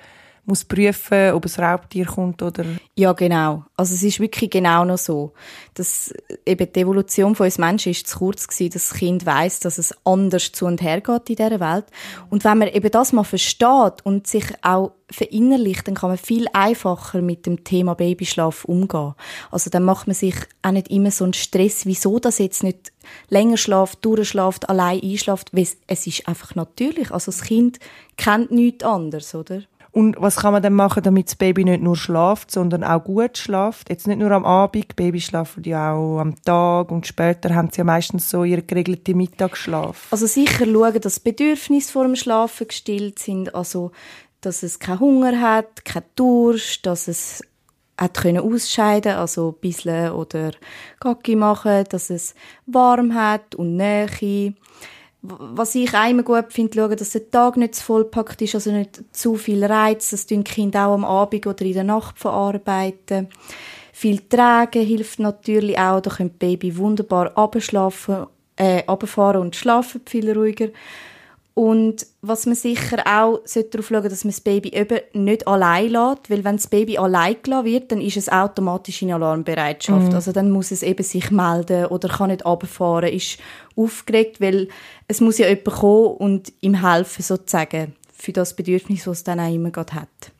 muss 0.50 0.64
prüfen, 0.64 1.32
ob 1.32 1.46
es 1.46 1.58
Raubtier 1.58 2.04
kommt 2.04 2.42
oder... 2.42 2.64
Ja, 2.94 3.12
genau. 3.12 3.64
Also 3.76 3.94
es 3.94 4.02
ist 4.02 4.20
wirklich 4.20 4.50
genau 4.50 4.84
noch 4.84 4.98
so. 4.98 5.32
Dass 5.74 6.12
eben 6.44 6.70
die 6.72 6.80
Evolution 6.80 7.34
von 7.34 7.46
uns 7.46 7.56
Menschen 7.56 7.92
ist 7.92 8.06
zu 8.06 8.18
kurz 8.18 8.46
gewesen, 8.46 8.72
dass 8.72 8.88
das 8.90 8.98
Kind 8.98 9.24
weiß, 9.24 9.60
dass 9.60 9.78
es 9.78 9.94
anders 10.04 10.52
zu 10.52 10.66
und 10.66 10.82
her 10.82 11.00
geht 11.00 11.30
in 11.30 11.36
dieser 11.36 11.60
Welt. 11.60 11.86
Und 12.28 12.44
wenn 12.44 12.58
man 12.58 12.68
eben 12.68 12.90
das 12.90 13.12
mal 13.12 13.24
versteht 13.24 14.04
und 14.04 14.26
sich 14.26 14.44
auch 14.62 14.92
verinnerlicht, 15.10 15.86
dann 15.88 15.94
kann 15.94 16.10
man 16.10 16.18
viel 16.18 16.46
einfacher 16.52 17.22
mit 17.22 17.46
dem 17.46 17.64
Thema 17.64 17.94
Babyschlaf 17.94 18.64
umgehen. 18.64 19.14
Also 19.50 19.70
dann 19.70 19.84
macht 19.84 20.06
man 20.06 20.14
sich 20.14 20.34
auch 20.62 20.70
nicht 20.70 20.88
immer 20.88 21.10
so 21.10 21.24
einen 21.24 21.32
Stress, 21.32 21.86
wieso 21.86 22.18
das 22.18 22.38
jetzt 22.38 22.62
nicht 22.62 22.92
länger 23.28 23.56
schlaft, 23.56 24.04
durchschlaft, 24.04 24.68
allein 24.68 25.00
einschlaft, 25.02 25.48
weil 25.52 25.66
es 25.86 26.06
ist 26.06 26.28
einfach 26.28 26.54
natürlich. 26.54 27.10
Also 27.10 27.30
das 27.30 27.42
Kind 27.42 27.78
kennt 28.16 28.50
nichts 28.50 28.84
anderes, 28.84 29.34
oder? 29.34 29.62
Und 29.92 30.16
was 30.18 30.36
kann 30.36 30.52
man 30.52 30.62
dann 30.62 30.74
machen, 30.74 31.02
damit 31.02 31.26
das 31.26 31.34
Baby 31.34 31.64
nicht 31.64 31.82
nur 31.82 31.96
schlaft, 31.96 32.50
sondern 32.50 32.84
auch 32.84 33.02
gut 33.02 33.36
schlaft? 33.38 33.90
Jetzt 33.90 34.06
nicht 34.06 34.18
nur 34.18 34.30
am 34.30 34.44
Abend, 34.44 34.94
Babys 34.94 35.24
schlafen 35.24 35.64
ja 35.64 35.94
auch 35.94 36.20
am 36.20 36.40
Tag 36.42 36.92
und 36.92 37.06
später 37.06 37.54
haben 37.54 37.70
sie 37.70 37.78
ja 37.78 37.84
meistens 37.84 38.30
so 38.30 38.44
ihre 38.44 38.62
geregelte 38.62 39.14
Mittagsschlaf. 39.14 40.06
Also 40.10 40.26
sicher 40.26 40.64
schauen, 40.64 41.00
dass 41.00 41.18
Bedürfnisse 41.18 41.92
vor 41.92 42.04
dem 42.04 42.14
Schlafen 42.14 42.68
gestillt 42.68 43.18
sind, 43.18 43.54
also 43.54 43.90
dass 44.40 44.62
es 44.62 44.78
keinen 44.78 45.00
Hunger 45.00 45.40
hat, 45.40 45.84
keinen 45.84 46.04
Durst, 46.14 46.86
dass 46.86 47.08
es 47.08 47.42
hat 48.00 48.14
können 48.14 48.38
ausscheiden, 48.38 49.12
also 49.12 49.52
bisschen 49.52 50.12
oder 50.12 50.52
Gacki 51.00 51.36
machen, 51.36 51.84
dass 51.90 52.08
es 52.08 52.34
warm 52.64 53.14
hat 53.14 53.54
und 53.54 53.76
Nähe 53.76 54.08
was 55.22 55.74
ich 55.74 55.92
einmal 55.94 56.24
gut 56.24 56.52
finde, 56.52 56.74
schauen, 56.74 56.96
dass 56.96 57.10
der 57.10 57.30
Tag 57.30 57.56
nicht 57.56 57.74
zu 57.74 57.84
vollpackt 57.84 58.40
ist, 58.40 58.54
also 58.54 58.72
nicht 58.72 59.02
zu 59.12 59.36
viel 59.36 59.64
Reiz. 59.64 60.10
Das 60.10 60.26
tun 60.26 60.44
Kinder 60.44 60.86
auch 60.86 60.94
am 60.94 61.04
Abend 61.04 61.46
oder 61.46 61.64
in 61.64 61.74
der 61.74 61.84
Nacht 61.84 62.18
verarbeiten. 62.18 63.28
Viel 63.92 64.20
Tragen 64.28 64.84
hilft 64.84 65.18
natürlich 65.18 65.78
auch. 65.78 66.00
Da 66.00 66.10
können 66.10 66.30
Baby 66.30 66.76
wunderbar 66.76 67.36
abschlafen, 67.36 68.26
äh, 68.56 68.82
abfahren 68.86 69.42
und 69.42 69.56
schlafen 69.56 70.00
viel 70.06 70.32
ruhiger. 70.32 70.68
Und 71.60 72.06
was 72.22 72.46
man 72.46 72.54
sicher 72.54 73.00
auch 73.00 73.40
darauf 73.44 73.44
schauen 73.44 73.82
sollte, 73.84 74.08
dass 74.08 74.24
man 74.24 74.30
das 74.30 74.40
Baby 74.40 74.70
eben 74.70 75.00
nicht 75.12 75.46
allein 75.46 75.90
lässt, 75.90 76.30
weil 76.30 76.42
wenn 76.42 76.56
das 76.56 76.68
Baby 76.68 76.96
allein 76.96 77.36
gelassen 77.42 77.66
wird, 77.66 77.92
dann 77.92 78.00
ist 78.00 78.16
es 78.16 78.30
automatisch 78.30 79.02
in 79.02 79.12
Alarmbereitschaft. 79.12 80.08
Mhm. 80.08 80.14
Also 80.14 80.32
dann 80.32 80.50
muss 80.50 80.70
es 80.70 80.82
eben 80.82 81.02
sich 81.02 81.30
melden 81.30 81.84
oder 81.84 82.08
kann 82.08 82.30
nicht 82.30 82.46
runterfahren, 82.46 83.12
ist 83.12 83.36
aufgeregt, 83.76 84.40
weil 84.40 84.68
es 85.06 85.20
muss 85.20 85.36
ja 85.36 85.48
jemand 85.48 85.66
kommen 85.66 86.16
und 86.16 86.50
ihm 86.62 86.80
helfen, 86.82 87.20
sozusagen, 87.20 87.94
für 88.10 88.32
das 88.32 88.56
Bedürfnis, 88.56 89.04
das 89.04 89.18
es 89.18 89.24
dann 89.24 89.38
auch 89.38 89.52
immer 89.52 89.70
gerade 89.70 89.92
hat. 89.92 90.32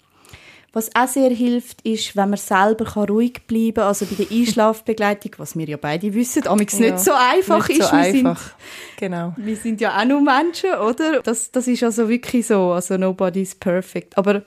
Was 0.72 0.94
auch 0.94 1.08
sehr 1.08 1.30
hilft, 1.30 1.82
ist, 1.82 2.14
wenn 2.16 2.30
man 2.30 2.38
selber 2.38 3.06
ruhig 3.06 3.42
bleiben 3.48 3.74
kann, 3.74 3.84
also 3.84 4.06
bei 4.06 4.24
der 4.24 4.30
Einschlafbegleitung, 4.36 5.32
was 5.38 5.56
wir 5.56 5.66
ja 5.66 5.76
beide 5.76 6.14
wissen, 6.14 6.46
amigs 6.46 6.78
ja, 6.78 6.92
nicht 6.92 7.00
so 7.00 7.12
einfach 7.12 7.68
nicht 7.68 7.80
ist. 7.80 7.88
So 7.88 7.96
einfach. 7.96 8.40
Sind, 8.40 8.56
genau. 8.96 9.34
Wir 9.36 9.56
sind 9.56 9.80
ja 9.80 9.98
auch 9.98 10.04
nur 10.04 10.20
Menschen, 10.20 10.72
oder? 10.74 11.20
Das, 11.22 11.50
das 11.50 11.66
ist 11.66 11.82
also 11.82 12.08
wirklich 12.08 12.46
so, 12.46 12.70
also 12.70 12.96
nobody's 12.96 13.54
perfect. 13.54 14.16
Aber 14.16 14.44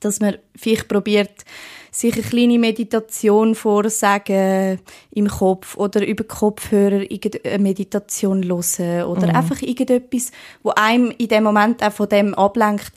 dass 0.00 0.20
man 0.20 0.38
vielleicht 0.56 0.88
probiert, 0.88 1.44
sich 1.90 2.14
eine 2.14 2.22
kleine 2.22 2.58
Meditation 2.58 3.54
vorsagen 3.54 4.78
im 5.10 5.28
Kopf 5.28 5.76
oder 5.76 6.06
über 6.06 6.24
Kopfhörer 6.24 7.10
irgendeine 7.10 7.58
Meditation 7.58 8.44
hören 8.44 9.04
oder 9.04 9.28
mhm. 9.28 9.36
einfach 9.36 9.62
irgendetwas, 9.62 10.30
wo 10.62 10.70
einem 10.70 11.10
in 11.12 11.28
dem 11.28 11.44
Moment 11.44 11.82
auch 11.82 11.92
von 11.92 12.08
dem 12.08 12.34
ablenkt, 12.34 12.92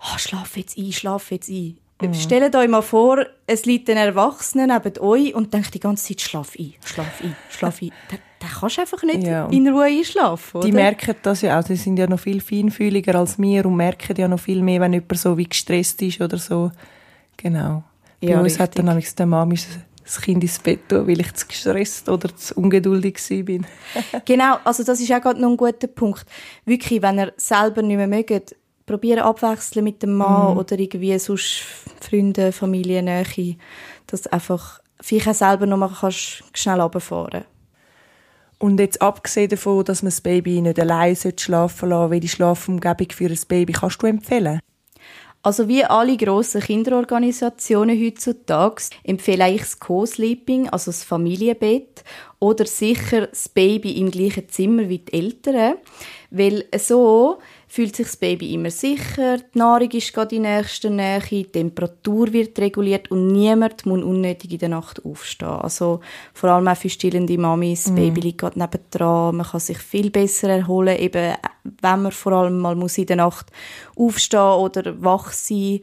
oh, 0.00 0.18
schlaf 0.18 0.56
jetzt 0.56 0.76
ein, 0.78 0.92
schlaf 0.92 1.30
jetzt 1.30 1.48
ein. 1.48 1.78
Mhm. 2.08 2.14
Stellt 2.14 2.56
euch 2.56 2.68
mal 2.68 2.82
vor, 2.82 3.24
es 3.46 3.64
liegt 3.64 3.88
ein 3.90 3.96
Erwachsener 3.96 4.66
neben 4.66 4.98
euch 5.00 5.34
und 5.34 5.52
denkt 5.52 5.74
die 5.74 5.80
ganze 5.80 6.08
Zeit, 6.08 6.20
schlaf 6.20 6.54
ein, 6.58 6.74
schlaf 6.84 7.22
ein, 7.22 7.36
schlaf 7.50 7.82
ein. 7.82 7.90
Dann, 8.10 8.18
dann 8.40 8.50
kannst 8.50 8.76
du 8.76 8.80
einfach 8.82 9.02
nicht 9.02 9.24
ja, 9.24 9.46
in 9.48 9.68
Ruhe 9.68 9.84
einschlafen, 9.84 10.58
oder? 10.58 10.66
Die 10.66 10.72
merken 10.72 11.14
das 11.22 11.42
ja 11.42 11.58
auch, 11.58 11.64
die 11.64 11.76
sind 11.76 11.98
ja 11.98 12.06
noch 12.06 12.20
viel 12.20 12.40
feinfühliger 12.40 13.14
als 13.14 13.38
wir 13.38 13.66
und 13.66 13.76
merken 13.76 14.16
ja 14.16 14.28
noch 14.28 14.40
viel 14.40 14.62
mehr, 14.62 14.80
wenn 14.80 14.92
jemand 14.92 15.18
so 15.18 15.36
wie 15.36 15.44
gestresst 15.44 16.00
ist 16.02 16.20
oder 16.20 16.38
so. 16.38 16.70
Genau. 17.36 17.84
Bei 18.20 18.28
ja, 18.28 18.38
uns 18.38 18.46
richtig. 18.46 18.60
hat 18.60 18.78
dann 18.78 18.86
nämlich 18.86 19.14
der 19.14 19.26
Mami 19.26 19.58
das 20.04 20.20
Kind 20.20 20.42
ins 20.42 20.58
Bett 20.58 20.88
tun, 20.88 21.06
weil 21.06 21.20
ich 21.20 21.32
zu 21.34 21.46
gestresst 21.46 22.08
oder 22.08 22.34
zu 22.36 22.54
ungeduldig 22.54 23.18
bin. 23.44 23.66
genau, 24.24 24.58
also 24.64 24.84
das 24.84 25.00
ist 25.00 25.12
auch 25.12 25.20
gerade 25.20 25.40
noch 25.40 25.50
ein 25.50 25.56
guter 25.56 25.86
Punkt. 25.86 26.26
Wirklich, 26.64 27.02
wenn 27.02 27.18
ihr 27.18 27.32
selber 27.36 27.82
nicht 27.82 27.96
mehr 27.96 28.06
mögt, 28.06 28.54
probieren 28.86 29.20
abwechseln 29.20 29.84
mit 29.84 30.02
dem 30.02 30.14
Mann 30.14 30.54
mm. 30.54 30.58
oder 30.58 30.78
irgendwie 30.78 31.18
sonst 31.18 31.62
Freunde, 32.00 32.52
Familie, 32.52 33.02
Nähe, 33.02 33.56
dass 34.06 34.22
du 34.22 34.32
einfach 34.32 34.80
vielleicht 35.00 35.28
auch 35.28 35.34
selber 35.34 35.66
noch 35.66 35.78
mal 35.78 35.90
kannst 35.90 36.44
schnell 36.54 36.80
runterfahren 36.80 37.44
und 38.58 38.80
jetzt 38.80 39.02
abgesehen 39.02 39.50
davon, 39.50 39.84
dass 39.84 40.02
man 40.02 40.10
das 40.10 40.20
Baby 40.20 40.60
nicht 40.60 40.80
allein 40.80 41.16
schlafen 41.16 41.90
lassen 41.90 42.10
welche 42.10 42.28
Schlafumgebung 42.28 43.08
für 43.12 43.26
ein 43.26 43.38
Baby 43.46 43.72
kannst 43.74 44.02
du 44.02 44.06
empfehlen? 44.06 44.60
Also 45.42 45.68
wie 45.68 45.84
alle 45.84 46.16
grossen 46.16 46.62
Kinderorganisationen 46.62 48.02
heutzutage 48.02 48.84
empfehle 49.02 49.50
ich 49.50 49.60
das 49.60 49.78
Co-Sleeping, 49.78 50.70
also 50.70 50.90
das 50.90 51.04
Familienbett, 51.04 52.02
oder 52.38 52.64
sicher 52.64 53.26
das 53.26 53.50
Baby 53.50 53.92
im 54.00 54.10
gleichen 54.10 54.48
Zimmer 54.48 54.88
wie 54.88 55.00
die 55.00 55.12
Eltern, 55.12 55.74
weil 56.30 56.64
so 56.78 57.40
fühlt 57.74 57.96
sich 57.96 58.06
das 58.06 58.16
Baby 58.16 58.54
immer 58.54 58.70
sicher, 58.70 59.38
die 59.38 59.58
Nahrung 59.58 59.90
ist 59.90 60.12
gerade 60.14 60.36
in 60.36 60.42
nächster 60.42 60.90
Nähe, 60.90 61.18
die 61.28 61.44
Temperatur 61.44 62.32
wird 62.32 62.56
reguliert 62.60 63.10
und 63.10 63.26
niemand 63.26 63.84
muss 63.84 64.00
unnötig 64.00 64.52
in 64.52 64.58
der 64.60 64.68
Nacht 64.68 65.04
aufstehen. 65.04 65.48
Also 65.48 65.98
vor 66.34 66.50
allem 66.50 66.68
auch 66.68 66.76
für 66.76 66.88
stillende 66.88 67.36
Mamis, 67.36 67.82
das 67.82 67.92
mm. 67.92 67.96
Baby 67.96 68.20
liegt 68.20 68.38
gerade 68.38 68.60
nebendran, 68.60 69.34
man 69.34 69.44
kann 69.44 69.58
sich 69.58 69.78
viel 69.78 70.10
besser 70.10 70.50
erholen, 70.50 70.96
eben 70.96 71.34
wenn 71.64 72.02
man 72.02 72.12
vor 72.12 72.30
allem 72.34 72.60
mal 72.60 72.76
muss 72.76 72.96
in 72.96 73.06
der 73.06 73.16
Nacht 73.16 73.50
aufstehen 73.96 74.40
oder 74.40 75.02
wach 75.02 75.32
sein 75.32 75.80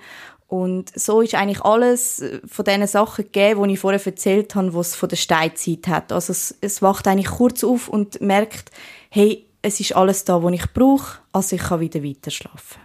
und 0.48 0.98
so 0.98 1.20
ist 1.20 1.36
eigentlich 1.36 1.62
alles 1.66 2.24
von 2.46 2.64
diesen 2.64 2.88
Sachen 2.88 3.26
gegeben, 3.26 3.68
die 3.68 3.74
ich 3.74 3.80
vorher 3.82 4.06
erzählt 4.06 4.56
habe, 4.56 4.74
was 4.74 4.96
von 4.96 5.10
der 5.10 5.18
Steinzeit 5.18 5.90
hat. 5.90 6.14
Also 6.14 6.32
es, 6.32 6.58
es 6.62 6.82
wacht 6.82 7.06
eigentlich 7.10 7.32
kurz 7.32 7.66
auf 7.66 7.90
und 7.90 8.22
merkt, 8.22 8.72
hey, 9.10 9.46
es 9.62 9.80
ist 9.80 9.96
alles 9.96 10.26
da, 10.26 10.42
was 10.42 10.54
ich 10.54 10.74
brauche, 10.74 11.20
also 11.32 11.56
ich 11.56 11.62
kann 11.62 11.80
wieder 11.80 12.04
weiter 12.04 12.32
schlafen. 12.32 12.82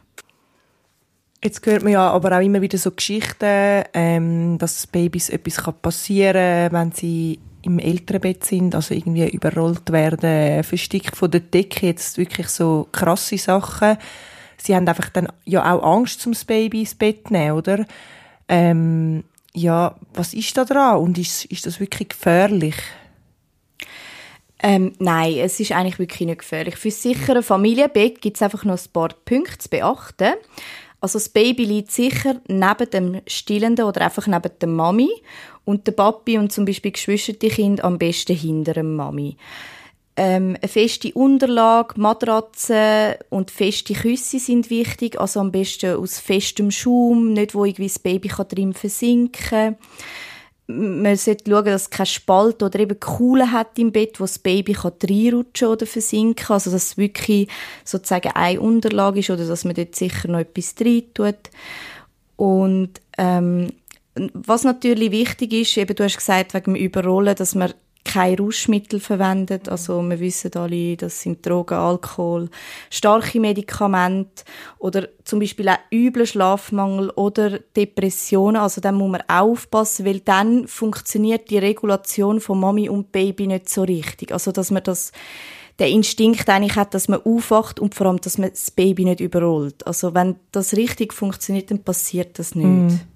Jetzt 1.42 1.64
hört 1.66 1.82
man 1.82 1.92
ja 1.92 2.10
aber 2.10 2.36
auch 2.36 2.42
immer 2.42 2.60
wieder 2.60 2.78
so 2.78 2.90
Geschichten, 2.90 3.84
ähm, 3.92 4.58
dass 4.58 4.86
Babys 4.86 5.28
etwas 5.28 5.62
passieren 5.80 6.70
kann, 6.70 6.72
wenn 6.72 6.92
sie 6.92 7.38
im 7.62 7.78
Elternbett 7.78 8.44
sind, 8.44 8.74
also 8.74 8.94
irgendwie 8.94 9.28
überrollt 9.28 9.90
werden, 9.92 10.62
versteckt 10.64 11.16
von 11.16 11.30
der 11.30 11.40
Decke, 11.40 11.86
jetzt 11.86 12.16
wirklich 12.16 12.48
so 12.48 12.88
krasse 12.92 13.38
Sachen. 13.38 13.98
Sie 14.56 14.74
haben 14.74 14.88
einfach 14.88 15.10
dann 15.10 15.28
ja 15.44 15.72
auch 15.72 15.82
Angst, 15.82 16.20
zum 16.20 16.32
Baby 16.46 16.80
ins 16.80 16.94
Bett 16.94 17.26
zu 17.26 17.32
nehmen, 17.32 17.56
oder? 17.56 17.84
Ähm, 18.48 19.24
ja, 19.52 19.96
was 20.14 20.32
ist 20.32 20.56
da 20.56 20.64
dran 20.64 20.98
und 20.98 21.18
ist, 21.18 21.44
ist 21.46 21.66
das 21.66 21.80
wirklich 21.80 22.10
gefährlich? 22.10 22.76
Ähm, 24.68 24.94
nein, 24.98 25.36
es 25.36 25.60
ist 25.60 25.70
eigentlich 25.70 26.00
wirklich 26.00 26.26
nicht 26.26 26.40
gefährlich. 26.40 26.74
Für 26.74 26.90
sichere 26.90 27.44
Familienbett 27.44 28.20
gibt 28.20 28.36
es 28.36 28.42
einfach 28.42 28.64
noch 28.64 28.76
ein 28.76 28.92
paar 28.92 29.10
Punkte 29.24 29.58
zu 29.58 29.68
beachten. 29.68 30.32
Also 31.00 31.20
das 31.20 31.28
Baby 31.28 31.66
liegt 31.66 31.92
sicher 31.92 32.40
neben 32.48 32.90
dem 32.90 33.20
Stillenden 33.28 33.84
oder 33.84 34.00
einfach 34.00 34.26
neben 34.26 34.50
der 34.60 34.68
Mami 34.68 35.08
und 35.64 35.86
der 35.86 35.92
Papi 35.92 36.36
und 36.36 36.50
zum 36.50 36.64
Beispiel 36.64 36.90
geschwisterte 36.90 37.46
Kind 37.46 37.84
am 37.84 37.96
besten 37.96 38.34
hinter 38.34 38.74
der 38.74 38.82
Mami. 38.82 39.36
Ähm, 40.16 40.56
eine 40.60 40.68
feste 40.68 41.12
Unterlage, 41.12 42.00
Matratze 42.00 43.20
und 43.30 43.52
feste 43.52 43.94
Küsse 43.94 44.40
sind 44.40 44.68
wichtig, 44.68 45.20
also 45.20 45.38
am 45.38 45.52
besten 45.52 45.94
aus 45.94 46.18
festem 46.18 46.72
Schaum, 46.72 47.34
nicht 47.34 47.54
wo 47.54 47.64
irgendwie 47.64 47.86
das 47.86 48.00
Baby 48.00 48.30
drin 48.48 48.72
versinken 48.72 49.30
kann 49.30 49.76
man 50.68 51.16
sollte 51.16 51.50
schauen, 51.50 51.64
dass 51.66 51.82
es 51.82 51.90
keinen 51.90 52.06
Spalt 52.06 52.62
oder 52.62 52.80
eben 52.80 52.98
Kuhle 52.98 53.52
hat 53.52 53.78
im 53.78 53.92
Bett, 53.92 54.18
wo 54.18 54.24
das 54.24 54.38
Baby 54.38 54.72
kann 54.72 54.92
reinrutschen 55.02 55.68
oder 55.68 55.86
versinken 55.86 56.46
Also, 56.48 56.70
dass 56.70 56.84
es 56.84 56.96
wirklich 56.96 57.48
sozusagen 57.84 58.32
eine 58.34 58.60
Unterlage 58.60 59.20
ist 59.20 59.30
oder 59.30 59.46
dass 59.46 59.64
man 59.64 59.74
dort 59.74 59.94
sicher 59.94 60.28
noch 60.28 60.40
etwas 60.40 60.74
rein 60.80 61.02
tut. 61.14 61.50
Und, 62.36 63.00
ähm, 63.16 63.68
was 64.32 64.64
natürlich 64.64 65.10
wichtig 65.10 65.52
ist, 65.52 65.76
eben 65.76 65.94
du 65.94 66.02
hast 66.02 66.16
gesagt, 66.16 66.54
wegen 66.54 66.74
dem 66.74 66.76
Überrollen, 66.76 67.36
dass 67.36 67.54
man 67.54 67.74
kein 68.06 68.38
Rauschmittel 68.38 69.00
verwendet. 69.00 69.68
Also 69.68 70.00
wir 70.00 70.20
wissen 70.20 70.52
alle, 70.54 70.96
das 70.96 71.20
sind 71.20 71.44
Drogen, 71.44 71.74
Alkohol, 71.74 72.48
starke 72.90 73.40
Medikamente 73.40 74.44
oder 74.78 75.08
zum 75.24 75.40
Beispiel 75.40 75.68
auch 75.68 75.78
übler 75.92 76.26
Schlafmangel 76.26 77.10
oder 77.10 77.58
Depressionen. 77.76 78.62
Also 78.62 78.80
da 78.80 78.92
muss 78.92 79.10
man 79.10 79.22
aufpassen, 79.28 80.06
weil 80.06 80.20
dann 80.20 80.68
funktioniert 80.68 81.50
die 81.50 81.58
Regulation 81.58 82.40
von 82.40 82.60
Mami 82.60 82.88
und 82.88 83.12
Baby 83.12 83.48
nicht 83.48 83.68
so 83.68 83.82
richtig. 83.82 84.32
Also 84.32 84.52
dass 84.52 84.70
man 84.70 84.82
das 84.84 85.12
der 85.78 85.88
Instinkt 85.88 86.48
eigentlich 86.48 86.76
hat, 86.76 86.94
dass 86.94 87.08
man 87.08 87.20
aufwacht 87.22 87.80
und 87.80 87.94
vor 87.94 88.06
allem, 88.06 88.20
dass 88.20 88.38
man 88.38 88.48
das 88.48 88.70
Baby 88.70 89.04
nicht 89.04 89.20
überrollt. 89.20 89.86
Also 89.86 90.14
wenn 90.14 90.36
das 90.52 90.74
richtig 90.74 91.12
funktioniert, 91.12 91.70
dann 91.70 91.82
passiert 91.82 92.38
das 92.38 92.54
nicht. 92.54 92.66
Mm. 92.66 93.15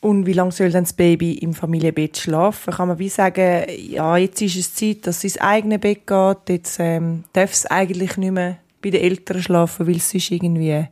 Und 0.00 0.26
wie 0.26 0.32
lange 0.32 0.52
soll 0.52 0.70
dann 0.70 0.84
das 0.84 0.92
Baby 0.92 1.34
im 1.38 1.54
Familienbett 1.54 2.18
schlafen? 2.18 2.72
Kann 2.72 2.88
man 2.88 2.98
wie 3.00 3.08
sagen, 3.08 3.64
ja, 3.76 4.16
jetzt 4.16 4.40
ist 4.40 4.56
es 4.56 4.74
Zeit, 4.74 5.06
dass 5.06 5.18
es 5.18 5.24
ins 5.24 5.38
eigene 5.38 5.78
Bett 5.78 6.06
geht, 6.06 6.48
jetzt 6.48 6.76
ähm, 6.78 7.24
darf 7.32 7.52
es 7.52 7.66
eigentlich 7.66 8.16
nicht 8.16 8.30
mehr 8.30 8.58
bei 8.80 8.90
den 8.90 9.02
Eltern 9.02 9.42
schlafen, 9.42 9.88
weil 9.88 9.96
es 9.96 10.10
sonst 10.10 10.30
irgendwie 10.30 10.86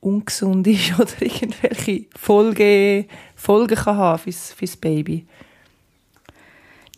ungesund 0.00 0.66
ist 0.68 0.92
oder 1.00 1.20
irgendwelche 1.20 2.04
Folge, 2.16 3.06
Folgen 3.34 3.74
kann 3.74 3.96
haben 3.96 4.18
fürs, 4.20 4.52
fürs 4.52 4.76
Baby? 4.76 5.26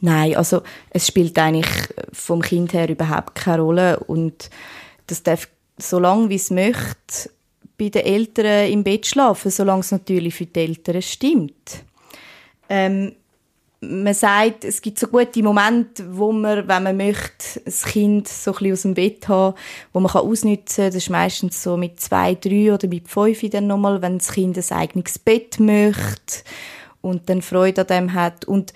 Nein, 0.01 0.37
also 0.37 0.63
es 0.91 1.07
spielt 1.07 1.39
eigentlich 1.39 1.69
vom 2.13 2.43
Kind 2.43 2.75
her 2.75 2.89
überhaupt 2.89 3.35
keine 3.35 3.63
Rolle 3.63 3.99
und 4.01 4.51
das 5.07 5.23
darf 5.23 5.49
so 5.79 5.99
lange 5.99 6.29
wie 6.29 6.37
es 6.37 6.51
möchte 6.51 7.31
bei 7.79 7.89
den 7.89 8.05
Eltern 8.05 8.71
im 8.71 8.83
Bett 8.83 9.07
schlafen, 9.07 9.51
solange 9.51 9.81
es 9.81 9.93
natürlich 9.93 10.35
für 10.35 10.47
die 10.47 10.61
Eltern 10.61 11.01
stimmt. 11.01 11.85
Ähm, 12.69 13.13
man 13.81 14.15
sagt, 14.15 14.65
es 14.65 14.83
gibt 14.83 14.99
so 14.99 15.07
gute 15.07 15.43
Momente, 15.43 16.05
wo 16.11 16.33
man, 16.33 16.67
wenn 16.67 16.83
man 16.83 16.97
möchte, 16.97 17.61
das 17.65 17.85
Kind 17.85 18.27
so 18.27 18.51
ein 18.51 18.55
bisschen 18.55 18.73
aus 18.73 18.83
dem 18.83 18.95
Bett 18.95 19.29
haben, 19.29 19.55
wo 19.93 20.01
man 20.01 20.11
ausnutzen 20.11 20.85
kann. 20.85 20.87
Das 20.87 20.95
ist 20.97 21.11
meistens 21.11 21.63
so 21.63 21.77
mit 21.77 22.01
zwei, 22.01 22.35
drei 22.35 22.75
oder 22.75 22.89
mit 22.89 23.09
fünf 23.09 23.41
dann 23.51 23.69
nochmal, 23.69 24.03
wenn 24.03 24.19
das 24.19 24.33
Kind 24.33 24.59
ein 24.59 24.77
eigenes 24.77 25.21
Bett 25.21 25.61
möchte 25.61 26.43
und 27.01 27.29
dann 27.29 27.41
Freude 27.41 27.83
an 27.83 27.87
dem 27.87 28.15
hat. 28.15 28.45
Und 28.47 28.73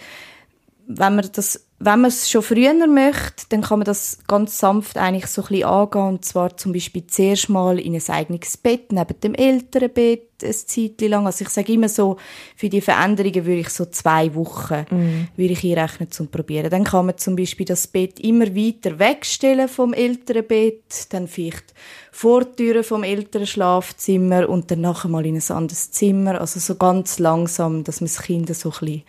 wenn 0.87 1.17
man 1.17 1.29
das 1.33 1.67
wenn 1.85 2.01
man 2.01 2.11
es 2.11 2.31
schon 2.31 2.43
früher 2.43 2.87
möchte, 2.87 3.45
dann 3.49 3.63
kann 3.63 3.81
man 3.81 3.87
das 3.87 4.19
ganz 4.29 4.59
sanft 4.59 4.97
eigentlich 4.97 5.27
so 5.27 5.43
ein 5.43 5.49
bisschen 5.49 5.65
angehen. 5.65 6.07
Und 6.07 6.25
zwar 6.25 6.57
zum 6.57 6.73
Beispiel 6.73 7.07
zuerst 7.09 7.49
mal 7.49 7.79
in 7.79 7.95
ein 7.95 8.03
eigenes 8.09 8.57
Bett, 8.57 8.93
neben 8.93 9.19
dem 9.21 9.35
Elternbett, 9.35 10.45
ein 10.45 10.53
Zeit 10.53 11.01
lang. 11.01 11.27
Also 11.27 11.45
ich 11.45 11.49
sage 11.49 11.73
immer 11.73 11.89
so, 11.89 12.19
für 12.57 12.69
die 12.69 12.81
Veränderungen 12.81 13.47
würde 13.47 13.61
ich 13.61 13.69
so 13.71 13.87
zwei 13.87 14.33
Wochen 14.35 14.85
mm. 14.91 15.29
würde 15.37 15.53
ich 15.53 15.65
einrechnen 15.65 16.11
zum 16.11 16.29
Probieren. 16.29 16.71
Dann 16.71 16.85
kann 16.85 17.07
man 17.07 17.19
zum 17.19 17.35
Beispiel 17.35 17.67
das 17.67 17.89
Bett 17.89 18.21
immer 18.21 18.55
weiter 18.55 18.99
wegstellen 18.99 19.69
vom 19.69 19.93
Elternbett, 19.93 21.13
dann 21.13 21.27
vielleicht 21.27 21.75
Vortüren 22.13 22.85
vom 22.85 23.03
Elternschlafzimmer 23.03 24.49
und 24.49 24.71
dann 24.71 24.83
nachher 24.83 25.09
mal 25.09 25.27
in 25.27 25.37
ein 25.37 25.57
anderes 25.57 25.91
Zimmer. 25.91 26.41
Also 26.41 26.61
so 26.61 26.77
ganz 26.77 27.19
langsam, 27.19 27.83
dass 27.83 28.01
man 28.01 28.09
das 28.09 28.23
Kind 28.23 28.55
so 28.55 28.69
ein 28.71 28.73
bisschen 28.79 29.03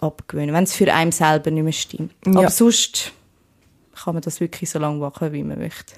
abgewöhnen, 0.00 0.54
wenn 0.54 0.64
es 0.64 0.74
für 0.74 0.92
einen 0.92 1.12
selber 1.12 1.50
nicht 1.50 1.62
mehr 1.62 1.72
stimmt. 1.72 2.12
Ja. 2.26 2.40
Aber 2.40 2.50
sonst 2.50 3.12
kann 3.94 4.14
man 4.14 4.22
das 4.22 4.40
wirklich 4.40 4.70
so 4.70 4.78
lange 4.78 4.98
machen, 4.98 5.32
wie 5.32 5.42
man 5.42 5.58
möchte. 5.58 5.94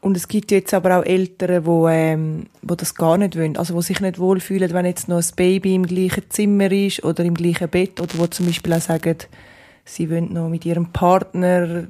Und 0.00 0.16
es 0.16 0.28
gibt 0.28 0.52
jetzt 0.52 0.72
aber 0.74 0.98
auch 0.98 1.04
Eltern, 1.04 1.64
die, 1.64 1.92
ähm, 1.92 2.46
die 2.62 2.76
das 2.76 2.94
gar 2.94 3.18
nicht 3.18 3.36
wollen. 3.36 3.56
Also, 3.56 3.74
die 3.74 3.82
sich 3.82 4.00
nicht 4.00 4.18
wohlfühlen, 4.18 4.72
wenn 4.72 4.86
jetzt 4.86 5.08
noch 5.08 5.16
ein 5.16 5.26
Baby 5.34 5.74
im 5.74 5.86
gleichen 5.86 6.30
Zimmer 6.30 6.70
ist 6.70 7.02
oder 7.04 7.24
im 7.24 7.34
gleichen 7.34 7.68
Bett. 7.68 8.00
Oder 8.00 8.14
die 8.14 8.30
zum 8.30 8.46
Beispiel 8.46 8.74
auch 8.74 8.80
sagen, 8.80 9.16
sie 9.84 10.08
wollen 10.08 10.32
noch 10.32 10.48
mit 10.48 10.64
ihrem 10.64 10.92
Partner 10.92 11.88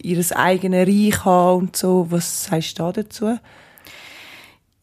ihr 0.00 0.24
eigenes 0.36 0.88
Reich 0.88 1.24
haben 1.24 1.58
und 1.58 1.76
so. 1.76 2.06
Was 2.08 2.48
du 2.50 2.60
da 2.74 2.92
dazu? 2.92 3.38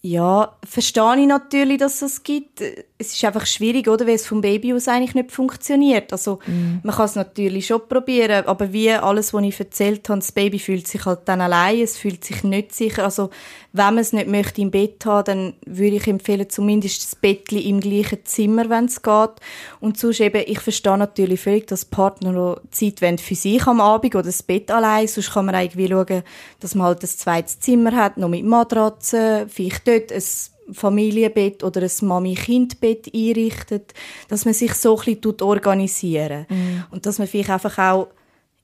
Ja, 0.02 0.56
verstehe 0.66 1.20
ich 1.20 1.28
natürlich, 1.28 1.78
dass 1.78 1.96
es 1.96 2.00
das 2.00 2.24
gibt. 2.24 2.62
Es 2.98 3.14
ist 3.14 3.26
einfach 3.26 3.46
schwierig, 3.46 3.90
oder, 3.90 4.08
weil 4.08 4.16
es 4.16 4.26
vom 4.26 4.40
Baby 4.40 4.74
aus 4.74 4.88
eigentlich 4.88 5.14
nicht 5.14 5.32
funktioniert. 5.32 6.14
Also, 6.14 6.40
mm. 6.48 6.80
man 6.84 6.96
kann 6.96 7.06
es 7.06 7.16
natürlich 7.16 7.68
schon 7.68 7.82
probieren, 7.86 8.46
aber 8.46 8.72
wie 8.72 8.92
alles, 8.92 9.34
was 9.34 9.44
ich 9.44 9.60
erzählt 9.60 10.08
habe, 10.08 10.20
das 10.20 10.32
Baby 10.32 10.58
fühlt 10.58 10.88
sich 10.88 11.06
halt 11.06 11.22
dann 11.26 11.42
allein, 11.42 11.82
es 11.82 11.98
fühlt 11.98 12.24
sich 12.24 12.46
nicht 12.46 12.74
sicher. 12.74 13.04
Also, 13.04 13.30
wenn 13.72 13.86
man 13.94 14.00
es 14.00 14.14
nicht 14.14 14.28
möchte 14.28 14.62
im 14.62 14.72
Bett 14.72 15.06
haben, 15.06 15.26
dann 15.26 15.54
würde 15.66 15.98
ich 15.98 16.08
empfehlen, 16.08 16.50
zumindest 16.50 17.04
das 17.04 17.16
Bettchen 17.16 17.62
im 17.62 17.80
gleichen 17.80 18.26
Zimmer, 18.26 18.70
wenn 18.70 18.86
es 18.86 19.02
geht. 19.02 19.32
Und 19.80 19.98
sonst 19.98 20.22
eben, 20.22 20.44
ich 20.48 20.60
verstehe 20.60 20.98
natürlich 20.98 21.42
völlig, 21.42 21.68
dass 21.68 21.86
Partner 21.86 22.60
Zeit 22.72 23.02
wollen 23.02 23.20
für 23.20 23.36
sich 23.36 23.66
am 23.68 23.80
Abend 23.80 24.16
oder 24.16 24.24
das 24.24 24.42
Bett 24.42 24.72
allein. 24.72 25.08
Sonst 25.08 25.34
kann 25.34 25.46
man 25.46 25.56
irgendwie 25.56 25.88
schauen, 25.88 26.24
dass 26.60 26.74
man 26.74 26.88
halt 26.88 27.04
ein 27.04 27.08
zweites 27.08 27.60
Zimmer 27.60 27.96
hat, 27.96 28.18
noch 28.18 28.30
mit 28.30 28.44
Matratze, 28.44 29.46
vielleicht 29.48 29.88
dort 29.88 30.12
ein 30.12 30.24
Familienbett 30.72 31.64
oder 31.64 31.82
ein 31.82 32.08
Mami-Kind-Bett 32.08 33.12
einrichtet, 33.14 33.94
dass 34.30 34.46
man 34.46 34.54
sich 34.54 34.74
so 34.74 34.98
ein 35.00 35.16
bisschen 35.16 35.42
organisieren 35.42 36.46
mm. 36.48 36.94
und 36.94 37.06
dass 37.06 37.18
man 37.18 37.28
vielleicht 37.28 37.50
einfach 37.50 37.78
auch 37.78 38.08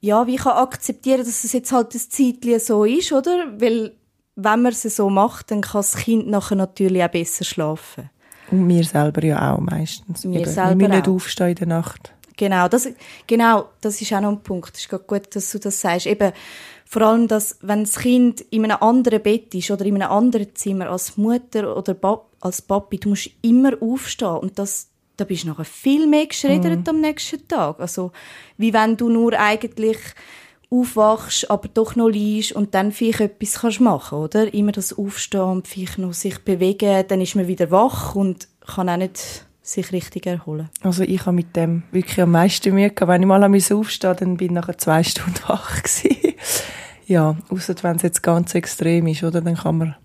ja, 0.02 0.28
wie 0.28 0.36
kann 0.36 0.58
akzeptieren, 0.58 1.20
dass 1.20 1.44
es 1.44 1.52
jetzt 1.52 1.72
halt 1.72 1.96
das 1.96 2.10
Zeitchen 2.10 2.60
so 2.60 2.86
ist, 2.86 3.12
oder? 3.12 3.60
Weil 3.60 3.94
wenn 4.36 4.62
man 4.62 4.72
es 4.72 4.84
so 4.84 5.10
macht, 5.10 5.52
dann 5.52 5.62
kann 5.62 5.80
das 5.80 5.96
Kind 5.96 6.28
nachher 6.28 6.56
natürlich 6.56 7.04
auch 7.04 7.10
besser 7.10 7.46
schlafen. 7.46 8.10
Und 8.52 8.68
wir 8.68 8.84
selber 8.84 9.24
ja 9.24 9.54
auch 9.54 9.60
meistens. 9.60 10.24
Wir 10.24 10.42
Eben, 10.42 10.50
selber 10.50 10.70
wir 10.72 10.76
müssen 10.76 10.92
nicht 10.92 11.08
aufstehen 11.08 11.50
in 11.50 11.56
der 11.56 11.68
Nacht. 11.68 12.14
Genau, 12.38 12.68
das, 12.68 12.90
genau, 13.28 13.70
das 13.82 14.02
ist 14.02 14.12
auch 14.14 14.20
noch 14.20 14.32
ein 14.32 14.44
Punkt. 14.44 14.76
Es 14.76 14.82
ist 14.82 15.08
gut, 15.08 15.36
dass 15.36 15.52
du 15.52 15.60
das 15.60 15.80
sagst. 15.80 16.06
Eben, 16.06 16.34
vor 16.86 17.02
allem, 17.02 17.28
dass, 17.28 17.58
wenn 17.62 17.84
das 17.84 17.98
Kind 17.98 18.42
in 18.52 18.66
einem 18.66 18.78
anderen 18.82 19.24
Bett 19.24 19.56
ist 19.56 19.72
oder 19.72 19.86
in 19.86 19.96
einem 19.96 20.12
anderen 20.12 20.54
Zimmer 20.54 20.90
als 20.90 21.18
Mutter 21.18 21.76
oder 21.76 21.96
als 22.42 22.62
Papi, 22.62 23.00
du 23.00 23.10
musst 23.10 23.30
immer 23.42 23.72
aufstehen 23.82 24.38
und 24.38 24.60
das, 24.60 24.90
da 25.18 25.24
bist 25.24 25.46
du 25.46 25.48
nachher 25.48 25.66
viel 25.66 26.08
mehr 26.08 26.28
geschreddert 26.28 26.86
mm. 26.86 26.90
am 26.90 27.02
nächsten 27.02 27.48
Tag. 27.48 27.80
Also, 27.80 28.12
wie 28.58 28.74
wenn 28.74 28.98
du 28.98 29.10
nur 29.10 29.34
eigentlich 29.40 29.98
aufwachst, 30.82 31.50
aber 31.50 31.68
doch 31.68 31.96
noch 31.96 32.10
liegst 32.10 32.52
und 32.52 32.74
dann 32.76 32.92
vielleicht 32.92 33.22
etwas 33.22 33.62
kannst 33.62 33.82
machen, 33.82 34.18
oder? 34.18 34.54
Immer 34.54 34.72
das 34.72 34.98
Aufstehen 34.98 35.42
und 35.42 35.68
vielleicht 35.68 35.98
noch 35.98 36.14
sich 36.14 36.40
bewegen, 36.40 37.06
dann 37.08 37.22
ist 37.22 37.36
man 37.36 37.48
wieder 37.48 37.72
wach 37.72 38.16
und 38.16 38.48
kann 38.66 38.90
auch 38.90 38.98
nicht 38.98 39.46
sich 39.62 39.92
richtig 39.92 40.28
erholen. 40.28 40.70
Also 40.82 41.04
ich 41.04 41.22
habe 41.22 41.34
mit 41.34 41.56
dem 41.56 41.84
wirklich 41.92 42.22
am 42.22 42.32
meisten 42.32 42.74
Mühe 42.74 42.90
gehabt. 42.90 43.10
Wenn 43.10 43.22
ich 43.22 43.28
mal 43.28 43.44
aufstehen 43.44 43.78
musste, 43.78 44.16
dann 44.16 44.38
bin 44.38 44.48
ich 44.48 44.54
nachher 44.54 44.78
zwei 44.78 45.04
Stunden 45.04 45.40
wach 45.48 45.82
gewesen. 45.82 46.36
ja, 47.08 47.36
außer 47.50 47.76
wenn 47.82 47.96
es 47.96 48.04
jetzt 48.04 48.22
ganz 48.22 48.54
extrem 48.54 49.08
ist, 49.08 49.24
oder? 49.24 49.42
Dann 49.42 49.56
kann 49.56 49.78
man 49.78 49.96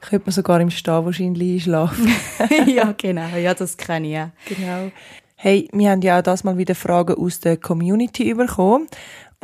könnte 0.00 0.26
man 0.26 0.32
sogar 0.32 0.60
im 0.60 0.70
Stehen 0.70 1.04
wahrscheinlich 1.04 1.54
einschlafen. 1.54 2.08
ja, 2.66 2.92
genau. 2.96 3.36
Ja, 3.36 3.54
das 3.54 3.76
kenne 3.76 4.08
ich 4.08 4.18
auch. 4.18 4.54
Genau. 4.54 4.90
Hey, 5.36 5.68
wir 5.72 5.90
haben 5.90 6.02
ja 6.02 6.18
auch 6.18 6.22
das 6.22 6.44
mal 6.44 6.56
wieder 6.56 6.74
Fragen 6.74 7.14
aus 7.16 7.40
der 7.40 7.56
Community 7.56 8.32
bekommen. 8.34 8.86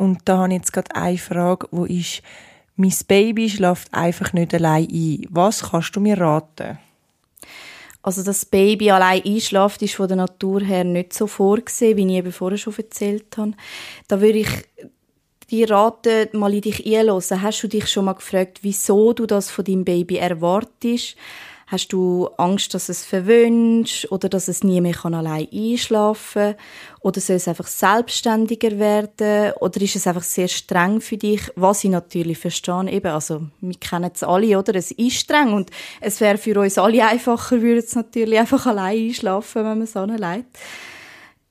Und 0.01 0.21
da 0.25 0.39
habe 0.39 0.47
ich 0.47 0.57
jetzt 0.57 0.73
gerade 0.73 0.95
eine 0.95 1.19
Frage, 1.19 1.67
wo 1.69 1.85
ist, 1.85 2.23
mein 2.75 2.91
Baby 3.07 3.47
schläft 3.47 3.93
einfach 3.93 4.33
nicht 4.33 4.51
allein 4.51 4.87
ein. 4.91 5.27
Was 5.29 5.69
kannst 5.69 5.95
du 5.95 5.99
mir 5.99 6.19
raten? 6.19 6.79
Also 8.01 8.23
das 8.23 8.45
Baby 8.45 8.89
allein 8.89 9.21
einschläft, 9.23 9.79
ist 9.83 9.93
von 9.93 10.07
der 10.07 10.17
Natur 10.17 10.61
her 10.61 10.85
nicht 10.85 11.13
so 11.13 11.27
vorgesehen, 11.27 11.97
wie 11.97 12.07
ich 12.07 12.13
eben 12.13 12.31
vorher 12.31 12.57
schon 12.57 12.73
erzählt 12.75 13.37
habe. 13.37 13.51
Da 14.07 14.19
würde 14.19 14.39
ich 14.39 14.49
dir 15.51 15.69
raten, 15.69 16.29
mal 16.33 16.51
in 16.51 16.61
dich 16.61 16.83
einlösen. 16.83 17.43
Hast 17.43 17.61
du 17.61 17.67
dich 17.67 17.87
schon 17.87 18.05
mal 18.05 18.13
gefragt, 18.13 18.57
wieso 18.63 19.13
du 19.13 19.27
das 19.27 19.51
von 19.51 19.65
deinem 19.65 19.85
Baby 19.85 20.17
erwartest? 20.17 21.15
Hast 21.71 21.93
du 21.93 22.27
Angst, 22.35 22.73
dass 22.73 22.89
es 22.89 23.05
verwünscht 23.05 24.05
oder 24.11 24.27
dass 24.27 24.49
es 24.49 24.61
nie 24.61 24.81
mehr 24.81 25.05
allein 25.05 25.47
einschlafen 25.53 26.53
kann? 26.53 26.55
Oder 26.99 27.21
soll 27.21 27.37
es 27.37 27.47
einfach 27.47 27.67
selbstständiger 27.67 28.77
werden? 28.77 29.53
Oder 29.61 29.79
ist 29.79 29.95
es 29.95 30.05
einfach 30.05 30.23
sehr 30.23 30.49
streng 30.49 30.99
für 30.99 31.15
dich? 31.15 31.39
Was 31.55 31.85
ich 31.85 31.89
natürlich 31.89 32.39
verstehe, 32.39 32.91
eben, 32.91 33.07
also, 33.07 33.43
wir 33.61 33.75
kennen 33.75 34.11
es 34.13 34.21
alle, 34.21 34.59
oder? 34.59 34.75
Es 34.75 34.91
ist 34.91 35.15
streng 35.15 35.53
und 35.53 35.69
es 36.01 36.19
wäre 36.19 36.37
für 36.37 36.59
uns 36.59 36.77
alle 36.77 37.07
einfacher, 37.07 37.61
würde 37.61 37.79
es 37.79 37.95
natürlich 37.95 38.37
einfach 38.37 38.65
allein 38.65 39.07
einschlafen, 39.07 39.63
wenn 39.63 39.77
man 39.77 39.81
es 39.83 39.95
anlegt. 39.95 40.47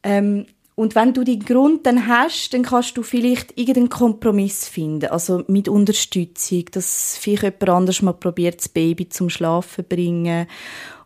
Ähm, 0.02 0.44
und 0.80 0.94
wenn 0.94 1.12
du 1.12 1.24
den 1.24 1.44
Grund 1.44 1.84
dann 1.84 2.06
hast, 2.06 2.54
dann 2.54 2.62
kannst 2.62 2.96
du 2.96 3.02
vielleicht 3.02 3.58
irgendeinen 3.58 3.90
Kompromiss 3.90 4.66
finden. 4.66 5.10
Also 5.10 5.44
mit 5.46 5.68
Unterstützung, 5.68 6.64
dass 6.72 7.18
vielleicht 7.20 7.42
jemand 7.42 7.68
anders 7.68 8.00
mal 8.00 8.14
probiert, 8.14 8.60
das 8.60 8.70
Baby 8.70 9.06
zum 9.10 9.28
Schlafen 9.28 9.84
bringen. 9.86 10.46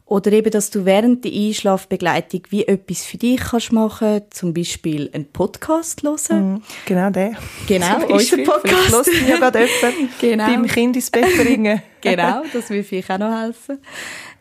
Oder 0.04 0.30
eben, 0.30 0.52
dass 0.52 0.70
du 0.70 0.84
während 0.84 1.24
der 1.24 1.32
Einschlafbegleitung 1.32 2.42
wie 2.50 2.64
etwas 2.68 3.04
für 3.04 3.16
dich 3.16 3.40
kannst 3.40 3.72
machen 3.72 4.22
Zum 4.30 4.54
Beispiel 4.54 5.10
einen 5.12 5.24
Podcast 5.24 6.04
hören. 6.04 6.52
Mm, 6.52 6.62
genau 6.86 7.10
der. 7.10 7.32
Genau, 7.66 8.06
unser 8.10 8.36
Podcast. 8.44 8.92
Hört 8.92 9.28
ja 9.28 9.38
gerade 9.38 9.58
jemand 9.58 10.18
genau. 10.20 10.46
beim 10.46 10.66
Kind 10.66 10.94
ins 10.94 11.10
Bett 11.10 11.36
bringen. 11.36 11.82
genau, 12.00 12.44
das 12.52 12.70
würde 12.70 12.84
vielleicht 12.84 13.10
auch 13.10 13.18
noch 13.18 13.40
helfen. 13.40 13.80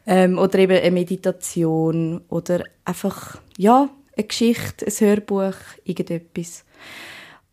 Ähm, 0.05 0.37
oder 0.37 0.59
eben 0.59 0.77
eine 0.77 0.91
Meditation. 0.91 2.21
Oder 2.29 2.65
einfach, 2.85 3.39
ja, 3.57 3.89
eine 4.15 4.27
Geschichte, 4.27 4.85
ein 4.85 4.93
Hörbuch, 4.93 5.55
irgendetwas. 5.83 6.63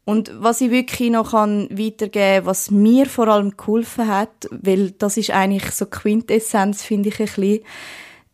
Und 0.05 0.33
was 0.35 0.61
ich 0.61 0.71
wirklich 0.71 1.11
noch 1.11 1.33
kann 1.33 1.69
weitergeben 1.71 2.47
was 2.47 2.71
mir 2.71 3.07
vor 3.07 3.29
allem 3.29 3.57
geholfen 3.57 4.09
hat, 4.09 4.49
weil 4.51 4.91
das 4.93 5.17
ist 5.17 5.31
eigentlich 5.31 5.71
so 5.71 5.87
Quintessenz, 5.87 6.83
finde 6.83 7.11
ich 7.11 7.21
ein 7.21 7.27
bisschen, 7.27 7.61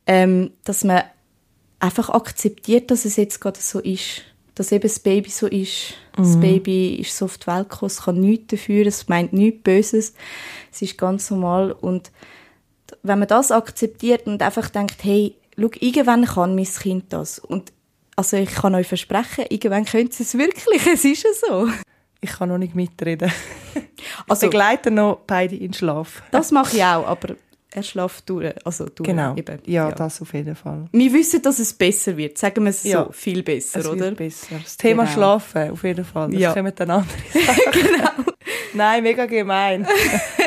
ähm, 0.06 0.50
dass 0.64 0.84
man 0.84 1.02
einfach 1.78 2.08
akzeptiert, 2.10 2.90
dass 2.90 3.04
es 3.04 3.16
jetzt 3.16 3.40
gerade 3.40 3.60
so 3.60 3.80
ist. 3.80 4.22
Dass 4.54 4.72
eben 4.72 4.82
das 4.82 5.00
Baby 5.00 5.28
so 5.28 5.46
ist. 5.46 5.94
Mhm. 6.16 6.22
Das 6.22 6.40
Baby 6.40 6.94
ist 6.94 7.16
so 7.16 7.26
auf 7.26 7.36
die 7.36 7.46
Welt 7.46 7.68
gekommen, 7.68 7.90
es 7.90 8.02
kann 8.02 8.20
nichts 8.20 8.46
dafür, 8.48 8.86
es 8.86 9.08
meint 9.08 9.34
nichts 9.34 9.62
Böses. 9.62 10.14
Es 10.72 10.80
ist 10.80 10.96
ganz 10.96 11.30
normal. 11.30 11.72
Und 11.72 12.10
wenn 13.02 13.18
man 13.18 13.28
das 13.28 13.50
akzeptiert 13.50 14.26
und 14.26 14.40
einfach 14.40 14.70
denkt, 14.70 14.96
hey, 15.02 15.34
schau, 15.58 15.68
irgendwann 15.78 16.24
kann 16.24 16.54
mein 16.54 16.64
Kind 16.64 17.12
das. 17.12 17.38
Und 17.38 17.72
also 18.16 18.36
ich 18.38 18.52
kann 18.52 18.74
euch 18.74 18.88
versprechen, 18.88 19.44
irgendwann 19.50 19.84
könnt 19.84 20.18
ihr 20.18 20.24
es 20.24 20.36
wirklich, 20.36 20.86
es 20.86 21.04
ist 21.04 21.22
ja 21.22 21.30
so. 21.48 21.68
Ich 22.20 22.30
kann 22.30 22.48
noch 22.48 22.58
nicht 22.58 22.74
mitreden. 22.74 23.30
Also, 24.26 24.46
ich 24.46 24.50
begleite 24.50 24.90
noch 24.90 25.20
beide 25.26 25.54
in 25.54 25.72
Schlaf. 25.72 26.22
Das 26.30 26.50
mache 26.50 26.76
ich 26.76 26.82
auch, 26.82 27.06
aber 27.06 27.36
er 27.70 27.82
schläft 27.82 28.28
durch. 28.30 28.54
Also 28.64 28.86
durch 28.86 29.06
genau, 29.06 29.36
eben. 29.36 29.58
Ja, 29.66 29.90
ja, 29.90 29.94
das 29.94 30.22
auf 30.22 30.32
jeden 30.32 30.56
Fall. 30.56 30.86
Wir 30.92 31.12
wissen, 31.12 31.42
dass 31.42 31.58
es 31.58 31.74
besser 31.74 32.16
wird, 32.16 32.38
sagen 32.38 32.64
wir 32.64 32.70
es 32.70 32.82
ja. 32.84 33.04
so, 33.04 33.12
viel 33.12 33.42
besser, 33.42 33.80
es 33.80 33.86
oder? 33.86 34.12
Besser. 34.12 34.58
Das 34.62 34.78
Thema 34.78 35.02
genau. 35.04 35.14
Schlafen, 35.14 35.70
auf 35.70 35.84
jeden 35.84 36.04
Fall, 36.04 36.30
das 36.30 36.40
ja. 36.40 36.54
kommen 36.54 36.72
dann 36.74 36.90
andere 36.90 37.16
genau. 37.72 38.32
Nein, 38.72 39.02
mega 39.02 39.26
gemein. 39.26 39.86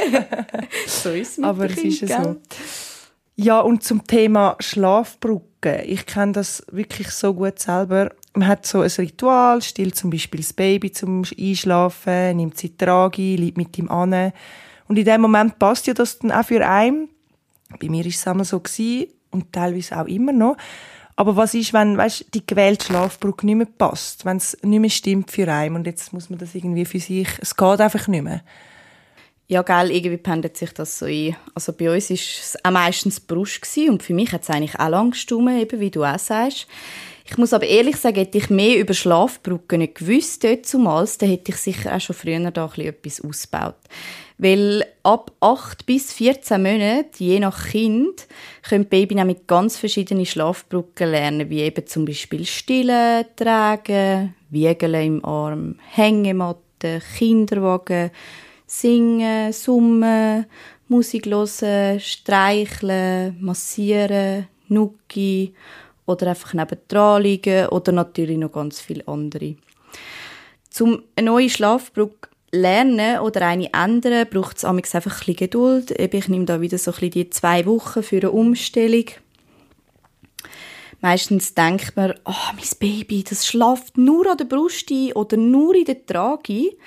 so 0.87 1.11
ist 1.11 1.37
es 1.37 1.43
Aber 1.43 1.65
es 1.65 1.77
ist 1.77 2.01
ja 2.01 2.23
so. 2.23 2.35
Ja, 3.35 3.59
und 3.61 3.83
zum 3.83 4.05
Thema 4.05 4.57
Schlafbrücke. 4.59 5.48
Ich 5.65 6.05
kenne 6.05 6.31
das 6.31 6.63
wirklich 6.71 7.09
so 7.09 7.33
gut 7.33 7.59
selber. 7.59 8.11
Man 8.33 8.47
hat 8.47 8.65
so 8.65 8.81
ein 8.81 8.89
Ritual, 8.89 9.61
stillt 9.61 9.95
zum 9.95 10.09
Beispiel 10.09 10.39
das 10.39 10.53
Baby 10.53 10.91
zum 10.91 11.23
Einschlafen, 11.37 12.37
nimmt 12.37 12.57
sie 12.57 12.77
Trage, 12.77 13.35
liegt 13.35 13.57
mit 13.57 13.77
ihm 13.77 13.89
an. 13.89 14.31
Und 14.87 14.97
in 14.97 15.05
dem 15.05 15.21
Moment 15.21 15.59
passt 15.59 15.87
ja 15.87 15.93
das 15.93 16.19
dann 16.19 16.31
auch 16.31 16.45
für 16.45 16.65
einen. 16.67 17.09
Bei 17.79 17.89
mir 17.89 18.03
war 18.03 18.09
es 18.09 18.27
einmal 18.27 18.45
so 18.45 18.59
gewesen, 18.59 19.07
und 19.31 19.53
teilweise 19.53 19.99
auch 19.99 20.07
immer 20.07 20.31
noch. 20.31 20.57
Aber 21.15 21.35
was 21.35 21.53
ist, 21.53 21.73
wenn 21.73 21.97
weißt, 21.97 22.33
die 22.33 22.47
gewählte 22.47 22.85
Schlafbrücke 22.85 23.45
nicht 23.45 23.55
mehr 23.55 23.67
passt, 23.67 24.25
wenn 24.25 24.37
es 24.37 24.57
nicht 24.63 24.79
mehr 24.79 24.89
stimmt 24.89 25.31
für 25.31 25.51
einen 25.51 25.75
und 25.75 25.85
jetzt 25.85 26.13
muss 26.13 26.29
man 26.29 26.39
das 26.39 26.55
irgendwie 26.55 26.85
für 26.85 26.99
sich, 26.99 27.27
es 27.41 27.55
geht 27.57 27.81
einfach 27.81 28.07
nicht 28.07 28.23
mehr. 28.23 28.41
Ja, 29.51 29.63
gell, 29.63 29.89
irgendwie 29.89 30.17
pendelt 30.17 30.55
sich 30.57 30.71
das 30.73 30.99
so 30.99 31.05
ein. 31.07 31.35
Also 31.55 31.73
bei 31.73 31.91
uns 31.91 32.11
war 32.11 32.15
es 32.15 32.55
auch 32.63 32.69
meistens 32.69 33.19
Brust 33.19 33.65
und 33.79 34.03
für 34.03 34.13
mich 34.13 34.31
hat 34.31 34.43
es 34.43 34.49
eigentlich 34.51 34.79
auch 34.79 34.89
lang 34.89 35.09
gestummen, 35.09 35.59
eben 35.59 35.79
wie 35.79 35.89
du 35.89 36.03
auch 36.03 36.19
sagst. 36.19 36.67
Ich 37.25 37.35
muss 37.35 37.51
aber 37.51 37.65
ehrlich 37.65 37.95
sagen, 37.95 38.17
hätte 38.17 38.37
ich 38.37 38.51
mehr 38.51 38.77
über 38.77 38.93
Schlafbrücken 38.93 39.79
nicht 39.79 39.95
gewusst 39.95 40.43
dort 40.43 40.67
zumals, 40.67 41.17
dann 41.17 41.29
hätte 41.29 41.51
ich 41.51 41.57
sicher 41.57 41.95
auch 41.95 41.99
schon 41.99 42.15
früher 42.15 42.51
da 42.51 42.71
etwas 42.77 43.21
ausgebaut. 43.21 43.77
Weil 44.37 44.85
ab 45.01 45.31
8 45.39 45.83
bis 45.83 46.13
14 46.13 46.61
Monaten, 46.61 47.09
je 47.17 47.39
nach 47.39 47.69
Kind, 47.69 48.27
können 48.61 48.85
Baby 48.85 49.15
nämlich 49.15 49.47
ganz 49.47 49.77
verschiedene 49.77 50.27
Schlafbrücken 50.27 51.09
lernen, 51.09 51.49
wie 51.49 51.61
eben 51.61 51.87
zum 51.87 52.05
Beispiel 52.05 52.45
Stillen, 52.45 53.25
Tragen, 53.35 54.35
Wiegeln 54.51 54.93
im 54.93 55.25
Arm, 55.25 55.79
Hängematte, 55.89 57.01
Kinderwagen, 57.17 58.11
Singen, 58.71 59.51
Summen, 59.51 60.45
Musik 60.89 61.25
hören, 61.25 61.99
streicheln, 61.99 63.35
massieren, 63.41 64.47
Nucki 64.67 65.55
oder 66.05 66.27
einfach 66.27 66.53
neben 66.53 66.77
dran 66.87 67.23
liegen 67.23 67.65
oder 67.69 67.91
natürlich 67.91 68.37
noch 68.37 68.51
ganz 68.51 68.79
viele 68.79 69.07
andere. 69.07 69.55
Zum 70.69 71.01
eine 71.15 71.31
neue 71.31 71.49
Schlafbrücke 71.49 72.29
lernen 72.51 73.19
oder 73.21 73.47
eine 73.47 73.73
ändern, 73.73 74.27
braucht 74.29 74.57
es 74.57 74.65
einfach 74.65 74.93
ein 74.95 75.01
bisschen 75.01 75.35
Geduld. 75.35 75.91
Ich 75.91 76.27
nehme 76.27 76.45
da 76.45 76.61
wieder 76.61 76.77
so 76.77 76.91
ein 76.91 76.93
bisschen 76.93 77.11
die 77.11 77.29
zwei 77.31 77.65
Wochen 77.65 78.03
für 78.03 78.17
eine 78.17 78.31
Umstellung. 78.31 79.05
Meistens 81.01 81.55
denkt 81.55 81.95
man, 81.95 82.13
oh, 82.23 82.53
mein 82.53 82.77
Baby, 82.79 83.23
das 83.23 83.47
schlaft 83.47 83.97
nur 83.97 84.29
an 84.29 84.37
der 84.37 84.45
Brust 84.45 84.91
ein 84.91 85.13
oder 85.13 85.37
nur 85.37 85.73
in 85.73 85.85
der 85.85 86.05
Trage. 86.05 86.77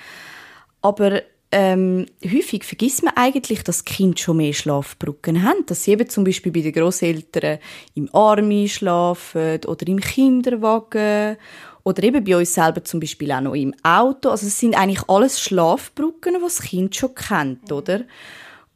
Aber 0.81 1.23
ähm, 1.55 2.07
häufig 2.25 2.63
vergisst 2.63 3.03
man 3.03 3.13
eigentlich, 3.15 3.63
dass 3.63 3.85
Kinder 3.85 4.17
schon 4.17 4.37
mehr 4.37 4.53
Schlafbrücken 4.53 5.43
haben. 5.43 5.65
Dass 5.67 5.83
sie 5.83 5.91
eben 5.91 6.09
zum 6.09 6.23
Beispiel 6.23 6.51
bei 6.51 6.61
den 6.61 6.73
Großeltern 6.73 7.59
im 7.93 8.09
Arm 8.13 8.67
schlafen 8.67 9.59
oder 9.67 9.87
im 9.87 9.99
Kinderwagen 9.99 11.37
oder 11.83 12.03
eben 12.03 12.23
bei 12.23 12.37
uns 12.37 12.55
selber 12.55 12.83
zum 12.83 12.99
Beispiel 12.99 13.31
auch 13.31 13.41
noch 13.41 13.53
im 13.53 13.75
Auto. 13.83 14.29
Also 14.29 14.47
es 14.47 14.59
sind 14.59 14.75
eigentlich 14.75 15.07
alles 15.07 15.39
Schlafbrücken, 15.39 16.35
die 16.35 16.41
das 16.41 16.61
Kind 16.61 16.95
schon 16.95 17.13
kennt, 17.13 17.71
oder? 17.71 18.01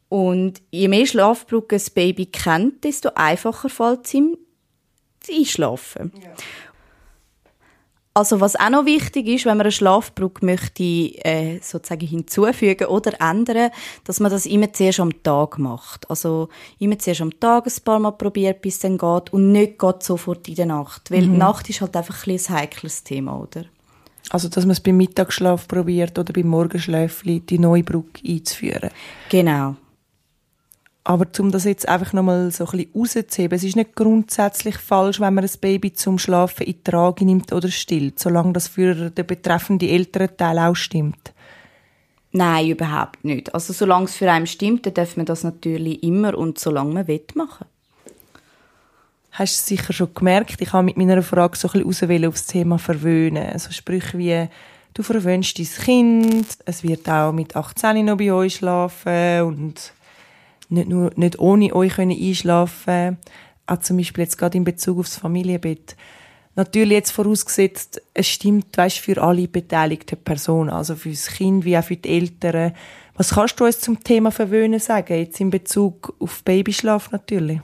Und 0.08 0.62
je 0.70 0.86
mehr 0.86 1.04
Schlafbrücken 1.04 1.78
das 1.78 1.90
Baby 1.90 2.26
kennt, 2.26 2.84
desto 2.84 3.10
einfacher 3.16 3.68
fällt 3.68 4.06
es 4.06 4.14
ihm 4.14 4.38
einschlafen. 5.28 6.12
Ja. 6.22 6.30
Also 8.18 8.40
was 8.40 8.56
auch 8.56 8.68
noch 8.68 8.84
wichtig 8.84 9.28
ist, 9.28 9.44
wenn 9.44 9.56
man 9.56 9.66
eine 9.66 9.70
Schlafbrücke 9.70 10.44
möchte 10.44 10.82
äh, 10.82 11.60
sozusagen 11.62 12.04
hinzufügen 12.04 12.88
oder 12.88 13.12
ändern, 13.20 13.70
dass 14.02 14.18
man 14.18 14.32
das 14.32 14.44
immer 14.44 14.72
zuerst 14.72 14.98
am 14.98 15.22
Tag 15.22 15.60
macht. 15.60 16.10
Also 16.10 16.48
immer 16.80 16.98
zuerst 16.98 17.20
am 17.20 17.38
Tag 17.38 17.68
ein 17.68 17.84
paar 17.84 18.00
Mal 18.00 18.10
probiert, 18.10 18.60
bis 18.60 18.74
es 18.74 18.80
dann 18.80 18.98
geht 18.98 19.32
und 19.32 19.52
nicht 19.52 19.78
geht 19.78 20.02
sofort 20.02 20.48
in 20.48 20.56
der 20.56 20.66
Nacht, 20.66 21.12
weil 21.12 21.26
mhm. 21.26 21.32
die 21.34 21.38
Nacht 21.38 21.70
ist 21.70 21.80
halt 21.80 21.96
einfach 21.96 22.26
ein, 22.26 22.32
ein 22.32 22.56
heikles 22.56 23.04
Thema, 23.04 23.38
oder? 23.38 23.66
Also 24.30 24.48
dass 24.48 24.64
man 24.64 24.72
es 24.72 24.80
beim 24.80 24.96
Mittagsschlaf 24.96 25.68
probiert 25.68 26.18
oder 26.18 26.32
beim 26.32 26.48
Morgenschläfli 26.48 27.38
die 27.38 27.60
neue 27.60 27.84
Brücke 27.84 28.20
einzuführen. 28.28 28.90
Genau. 29.28 29.76
Aber 31.08 31.26
um 31.38 31.50
das 31.50 31.64
jetzt 31.64 31.88
einfach 31.88 32.12
nochmal 32.12 32.50
so 32.50 32.66
ein 32.66 32.70
bisschen 32.70 32.92
rauszuheben, 32.94 33.56
es 33.56 33.64
ist 33.64 33.76
nicht 33.76 33.96
grundsätzlich 33.96 34.76
falsch, 34.76 35.20
wenn 35.20 35.32
man 35.32 35.42
ein 35.42 35.50
Baby 35.58 35.94
zum 35.94 36.18
Schlafen 36.18 36.66
in 36.66 36.74
die 36.74 36.82
Trage 36.82 37.24
nimmt 37.24 37.50
oder 37.50 37.70
stillt, 37.70 38.18
solange 38.18 38.52
das 38.52 38.68
für 38.68 39.08
den 39.08 39.26
betreffenden 39.26 39.88
älteren 39.88 40.36
Teil 40.36 40.58
auch 40.58 40.76
stimmt. 40.76 41.32
Nein, 42.32 42.68
überhaupt 42.68 43.24
nicht. 43.24 43.54
Also 43.54 43.72
solange 43.72 44.04
es 44.04 44.16
für 44.16 44.30
einen 44.30 44.46
stimmt, 44.46 44.84
dann 44.84 44.92
darf 44.92 45.16
man 45.16 45.24
das 45.24 45.44
natürlich 45.44 46.02
immer 46.02 46.36
und 46.36 46.58
solange 46.58 46.92
man 46.92 47.08
will 47.08 47.24
machen. 47.34 47.64
Hast 49.30 49.62
du 49.62 49.76
sicher 49.76 49.94
schon 49.94 50.12
gemerkt, 50.12 50.60
ich 50.60 50.72
habe 50.74 50.84
mit 50.84 50.98
meiner 50.98 51.22
Frage 51.22 51.56
so 51.56 51.68
ein 51.68 51.72
bisschen 51.72 51.88
auswählen 51.88 52.28
auf 52.28 52.34
das 52.34 52.44
Thema 52.44 52.78
Verwöhnen. 52.78 53.50
Also 53.50 53.72
sprich 53.72 54.12
wie, 54.12 54.46
du 54.92 55.02
verwöhnst 55.02 55.58
dein 55.58 55.64
Kind, 55.64 56.46
es 56.66 56.82
wird 56.82 57.08
auch 57.08 57.32
mit 57.32 57.56
18 57.56 58.04
noch 58.04 58.18
bei 58.18 58.30
euch 58.30 58.56
schlafen 58.56 59.40
und 59.44 59.94
nicht, 60.68 60.88
nur, 60.88 61.10
nicht 61.16 61.38
ohne 61.38 61.74
euch 61.74 61.94
können 61.94 62.18
einschlafen 62.18 63.18
Auch 63.66 63.80
zum 63.80 63.96
Beispiel 63.96 64.24
jetzt 64.24 64.38
gerade 64.38 64.58
in 64.58 64.64
Bezug 64.64 64.98
aufs 64.98 65.16
Familienbett. 65.16 65.96
Natürlich 66.56 66.92
jetzt 66.92 67.10
vorausgesetzt, 67.12 68.02
es 68.14 68.26
stimmt, 68.26 68.76
weißt, 68.76 68.98
für 68.98 69.22
alle 69.22 69.46
beteiligten 69.46 70.18
Personen, 70.18 70.70
also 70.70 70.96
für 70.96 71.10
das 71.10 71.28
Kind 71.28 71.64
wie 71.64 71.78
auch 71.78 71.84
für 71.84 71.96
die 71.96 72.08
Eltern. 72.08 72.72
Was 73.14 73.30
kannst 73.30 73.60
du 73.60 73.64
uns 73.64 73.80
zum 73.80 74.02
Thema 74.02 74.32
Verwöhnen 74.32 74.80
sagen, 74.80 75.18
jetzt 75.18 75.40
in 75.40 75.50
Bezug 75.50 76.14
auf 76.18 76.42
Babyschlaf 76.42 77.12
natürlich? 77.12 77.60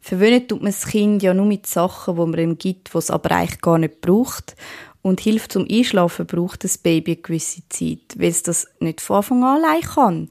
Verwöhnen 0.00 0.46
tut 0.46 0.62
man 0.62 0.72
das 0.72 0.86
Kind 0.86 1.22
ja 1.22 1.32
nur 1.32 1.46
mit 1.46 1.66
Sachen, 1.66 2.14
die 2.14 2.20
man 2.20 2.38
ihm 2.38 2.58
gibt, 2.58 2.92
die 2.92 2.98
es 2.98 3.10
aber 3.10 3.30
eigentlich 3.30 3.60
gar 3.60 3.78
nicht 3.78 4.00
braucht. 4.00 4.54
Und 5.00 5.20
Hilfe 5.20 5.48
zum 5.48 5.66
Einschlafen 5.70 6.26
braucht 6.26 6.64
das 6.64 6.76
Baby 6.76 7.12
eine 7.12 7.22
gewisse 7.22 7.62
Zeit, 7.70 8.16
weil 8.16 8.28
es 8.28 8.42
das 8.42 8.68
nicht 8.80 9.00
von 9.00 9.16
Anfang 9.16 9.44
an 9.44 9.64
allein 9.64 9.80
kann. 9.80 10.30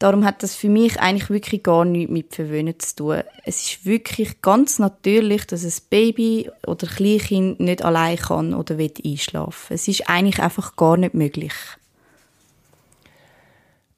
Darum 0.00 0.24
hat 0.24 0.42
das 0.42 0.56
für 0.56 0.70
mich 0.70 0.98
eigentlich 0.98 1.28
wirklich 1.28 1.62
gar 1.62 1.84
nichts 1.84 2.10
mit 2.10 2.34
Verwöhnen 2.34 2.80
zu 2.80 2.96
tun. 2.96 3.22
Es 3.44 3.62
ist 3.62 3.84
wirklich 3.84 4.40
ganz 4.40 4.78
natürlich, 4.78 5.46
dass 5.46 5.62
ein 5.62 5.82
Baby 5.90 6.50
oder 6.66 6.88
ein 6.88 6.94
Kleinkind 6.94 7.60
nicht 7.60 7.84
allein 7.84 8.16
kann 8.16 8.54
oder 8.54 8.78
will 8.78 8.94
einschlafen. 9.04 9.74
Es 9.74 9.88
ist 9.88 10.08
eigentlich 10.08 10.40
einfach 10.40 10.74
gar 10.76 10.96
nicht 10.96 11.12
möglich. 11.12 11.52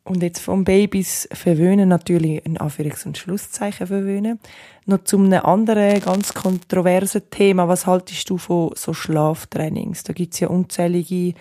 Und 0.03 0.25
jetzt 0.25 0.41
vom 0.41 0.65
Babys 0.65 1.29
verwöhnen 1.33 1.89
natürlich 1.89 2.45
ein 2.45 2.59
Anführungs- 2.59 3.07
und 3.07 3.17
Schlusszeichen 3.17 3.87
verwöhnen. 3.87 4.41
Noch 4.87 5.05
zu 5.05 5.19
einem 5.19 5.45
anderen 5.45 6.01
ganz 6.01 6.35
kontroversen 6.35 7.31
Thema. 7.31 7.69
Was 7.69 7.87
haltest 7.87 8.29
du 8.29 8.39
von 8.39 8.73
so 8.75 8.93
Schlaftrainings? 8.93 10.03
Da 10.03 10.13
gibt's 10.13 10.41
ja 10.41 10.49
unzählige 10.49 11.35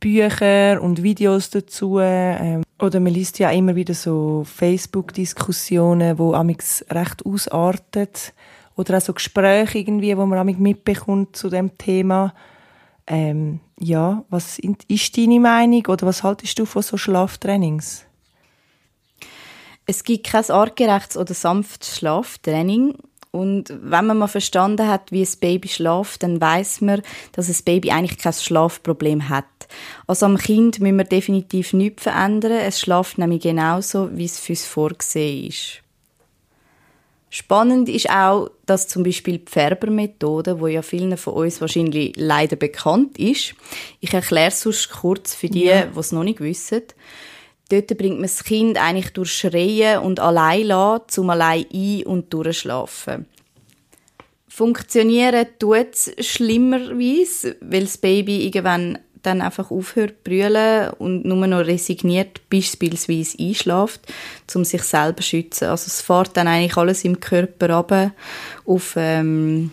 Bücher 0.00 0.80
und 0.82 1.02
Videos 1.02 1.50
dazu. 1.50 1.98
Ähm, 2.00 2.62
oder 2.80 3.00
man 3.00 3.12
liest 3.12 3.38
ja 3.38 3.50
immer 3.50 3.74
wieder 3.74 3.94
so 3.94 4.44
Facebook-Diskussionen, 4.44 6.18
wo 6.18 6.34
amix 6.34 6.84
recht 6.90 7.24
ausartet. 7.24 8.34
Oder 8.76 8.98
auch 8.98 9.00
so 9.00 9.14
Gespräche 9.14 9.78
irgendwie, 9.78 10.16
wo 10.16 10.26
man 10.26 10.38
amix 10.38 10.58
mitbekommt 10.58 11.36
zu 11.36 11.48
dem 11.48 11.76
Thema. 11.78 12.34
Ähm, 13.06 13.60
ja, 13.78 14.24
was 14.28 14.58
ist 14.58 15.16
deine 15.16 15.40
Meinung 15.40 15.86
oder 15.86 16.06
was 16.06 16.22
haltest 16.22 16.58
du 16.58 16.66
von 16.66 16.82
so 16.82 16.96
Schlaftrainings? 16.96 18.04
Es 19.86 20.02
gibt 20.02 20.26
kein 20.26 20.50
artgerechtes 20.50 21.16
oder 21.16 21.32
sanftes 21.32 21.98
Schlaftraining. 21.98 22.94
Und 23.30 23.68
wenn 23.68 24.06
man 24.06 24.18
mal 24.18 24.28
verstanden 24.28 24.88
hat, 24.88 25.12
wie 25.12 25.22
ein 25.22 25.38
Baby 25.40 25.68
schläft, 25.68 26.22
dann 26.22 26.40
weiß 26.40 26.80
man, 26.80 27.02
dass 27.32 27.48
ein 27.48 27.64
Baby 27.64 27.90
eigentlich 27.90 28.18
kein 28.18 28.32
Schlafproblem 28.32 29.28
hat. 29.28 29.44
Also 30.06 30.26
am 30.26 30.38
Kind 30.38 30.80
müssen 30.80 30.96
wir 30.96 31.04
definitiv 31.04 31.72
nichts 31.72 32.04
verändern. 32.04 32.52
Es 32.52 32.80
schläft 32.80 33.18
nämlich 33.18 33.42
genauso, 33.42 34.08
wie 34.16 34.24
es 34.24 34.38
fürs 34.38 34.64
vorgesehen 34.64 35.48
ist. 35.48 35.82
Spannend 37.28 37.88
ist 37.88 38.08
auch, 38.08 38.50
dass 38.64 38.88
zum 38.88 39.02
Beispiel 39.02 39.38
die 39.38 39.50
Färbermethode, 39.50 40.60
wo 40.60 40.68
ja 40.68 40.80
vielen 40.80 41.18
von 41.18 41.34
uns 41.34 41.60
wahrscheinlich 41.60 42.14
leider 42.16 42.56
bekannt 42.56 43.18
ist, 43.18 43.54
ich 44.00 44.14
erkläre 44.14 44.48
es 44.48 44.88
kurz 44.88 45.34
für 45.34 45.48
die, 45.48 45.64
ja. 45.64 45.82
die 45.82 45.98
es 45.98 46.12
noch 46.12 46.24
nicht 46.24 46.40
wissen. 46.40 46.82
Dort 47.68 47.96
bringt 47.98 48.16
man 48.16 48.22
das 48.22 48.44
Kind 48.44 48.78
eigentlich 48.78 49.12
durch 49.12 49.32
Schreien 49.32 50.00
und 50.00 50.20
allein 50.20 50.66
lassen, 50.66 51.04
zum 51.08 51.30
allein 51.30 51.66
ein- 51.72 52.06
und 52.06 52.32
durchschlafen. 52.32 53.26
Funktionieren 54.48 55.46
tut 55.58 55.88
es 55.92 56.14
schlimmerweise, 56.20 57.56
weil 57.60 57.82
das 57.82 57.98
Baby 57.98 58.46
irgendwann 58.46 58.98
dann 59.26 59.42
einfach 59.42 59.70
aufhört 59.70 60.14
zu 60.24 60.30
brüllen 60.30 60.90
und 60.98 61.24
nur 61.24 61.46
noch 61.46 61.66
resigniert 61.66 62.48
beispielsweise 62.48 63.36
einschläft, 63.38 64.00
um 64.54 64.64
sich 64.64 64.82
selber 64.84 65.16
zu 65.16 65.24
schützen. 65.24 65.68
Also 65.68 65.88
es 65.88 66.00
fährt 66.00 66.36
dann 66.36 66.46
eigentlich 66.46 66.76
alles 66.76 67.04
im 67.04 67.18
Körper 67.18 67.70
runter 67.70 68.12
auf 68.64 68.94
ähm, 68.96 69.72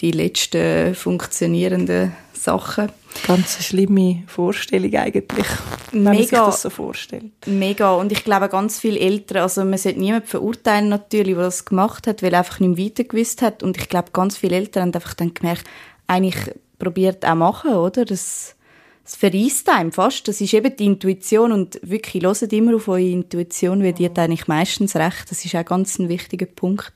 die 0.00 0.10
letzten 0.12 0.94
funktionierenden 0.94 2.12
Sachen. 2.34 2.90
Ganz 3.26 3.56
eine 3.56 3.62
schlimme 3.62 4.22
Vorstellung 4.26 4.94
eigentlich, 4.94 5.46
wenn 5.92 6.02
Mega. 6.02 6.12
man 6.12 6.22
sich 6.22 6.30
das 6.30 6.62
so 6.62 6.70
vorstellt. 6.70 7.32
Mega. 7.46 7.94
Und 7.94 8.12
ich 8.12 8.24
glaube, 8.24 8.48
ganz 8.48 8.78
viele 8.78 8.98
Eltern, 8.98 9.38
also 9.38 9.64
man 9.64 9.78
sollte 9.78 9.98
niemanden 9.98 10.26
verurteilen 10.26 10.88
natürlich, 10.88 11.34
der 11.34 11.44
das 11.44 11.64
gemacht 11.64 12.06
hat, 12.06 12.22
weil 12.22 12.32
er 12.32 12.40
einfach 12.40 12.60
nicht 12.60 12.78
weiter 12.78 13.04
gewusst 13.04 13.42
hat. 13.42 13.62
Und 13.62 13.76
ich 13.76 13.88
glaube, 13.88 14.10
ganz 14.12 14.36
viele 14.36 14.56
Eltern 14.56 14.84
haben 14.84 14.94
einfach 14.94 15.14
dann 15.14 15.34
gemerkt, 15.34 15.64
eigentlich 16.06 16.36
probiert 16.78 17.24
auch 17.24 17.34
machen, 17.34 17.74
oder? 17.74 18.04
Das, 18.04 18.56
das 19.04 19.16
verreist 19.16 19.68
einem 19.68 19.92
fast. 19.92 20.26
Das 20.28 20.40
ist 20.40 20.54
eben 20.54 20.74
die 20.74 20.86
Intuition 20.86 21.52
und 21.52 21.80
wirklich, 21.82 22.22
hört 22.22 22.52
immer 22.52 22.76
auf 22.76 22.88
eure 22.88 23.10
Intuition, 23.10 23.82
weil 23.82 23.92
die 23.92 24.06
hat 24.06 24.18
eigentlich 24.18 24.48
meistens 24.48 24.96
recht. 24.96 25.30
Das 25.30 25.44
ist 25.44 25.54
auch 25.54 25.64
ganz 25.64 25.98
ein 25.98 26.08
wichtiger 26.08 26.46
Punkt. 26.46 26.92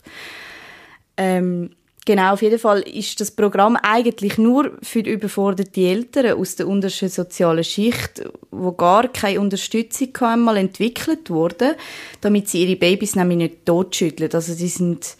Ähm, 1.16 1.70
Genau, 2.06 2.34
auf 2.34 2.42
jeden 2.42 2.58
Fall 2.58 2.80
ist 2.80 3.18
das 3.20 3.30
Programm 3.30 3.76
eigentlich 3.76 4.36
nur 4.36 4.72
für 4.82 5.00
überforderte 5.00 5.80
Eltern 5.80 6.38
aus 6.38 6.54
der 6.54 6.68
untersten 6.68 7.08
sozialen 7.08 7.64
Schicht, 7.64 8.22
wo 8.50 8.72
gar 8.72 9.08
keine 9.08 9.40
Unterstützung 9.40 10.14
einmal 10.18 10.58
entwickelt 10.58 11.30
wurde, 11.30 11.76
damit 12.20 12.50
sie 12.50 12.64
ihre 12.64 12.76
Babys 12.76 13.16
nämlich 13.16 13.38
nicht 13.38 13.64
totschütteln. 13.64 14.30
Also 14.34 14.52
sie 14.52 14.68
sind 14.68 15.16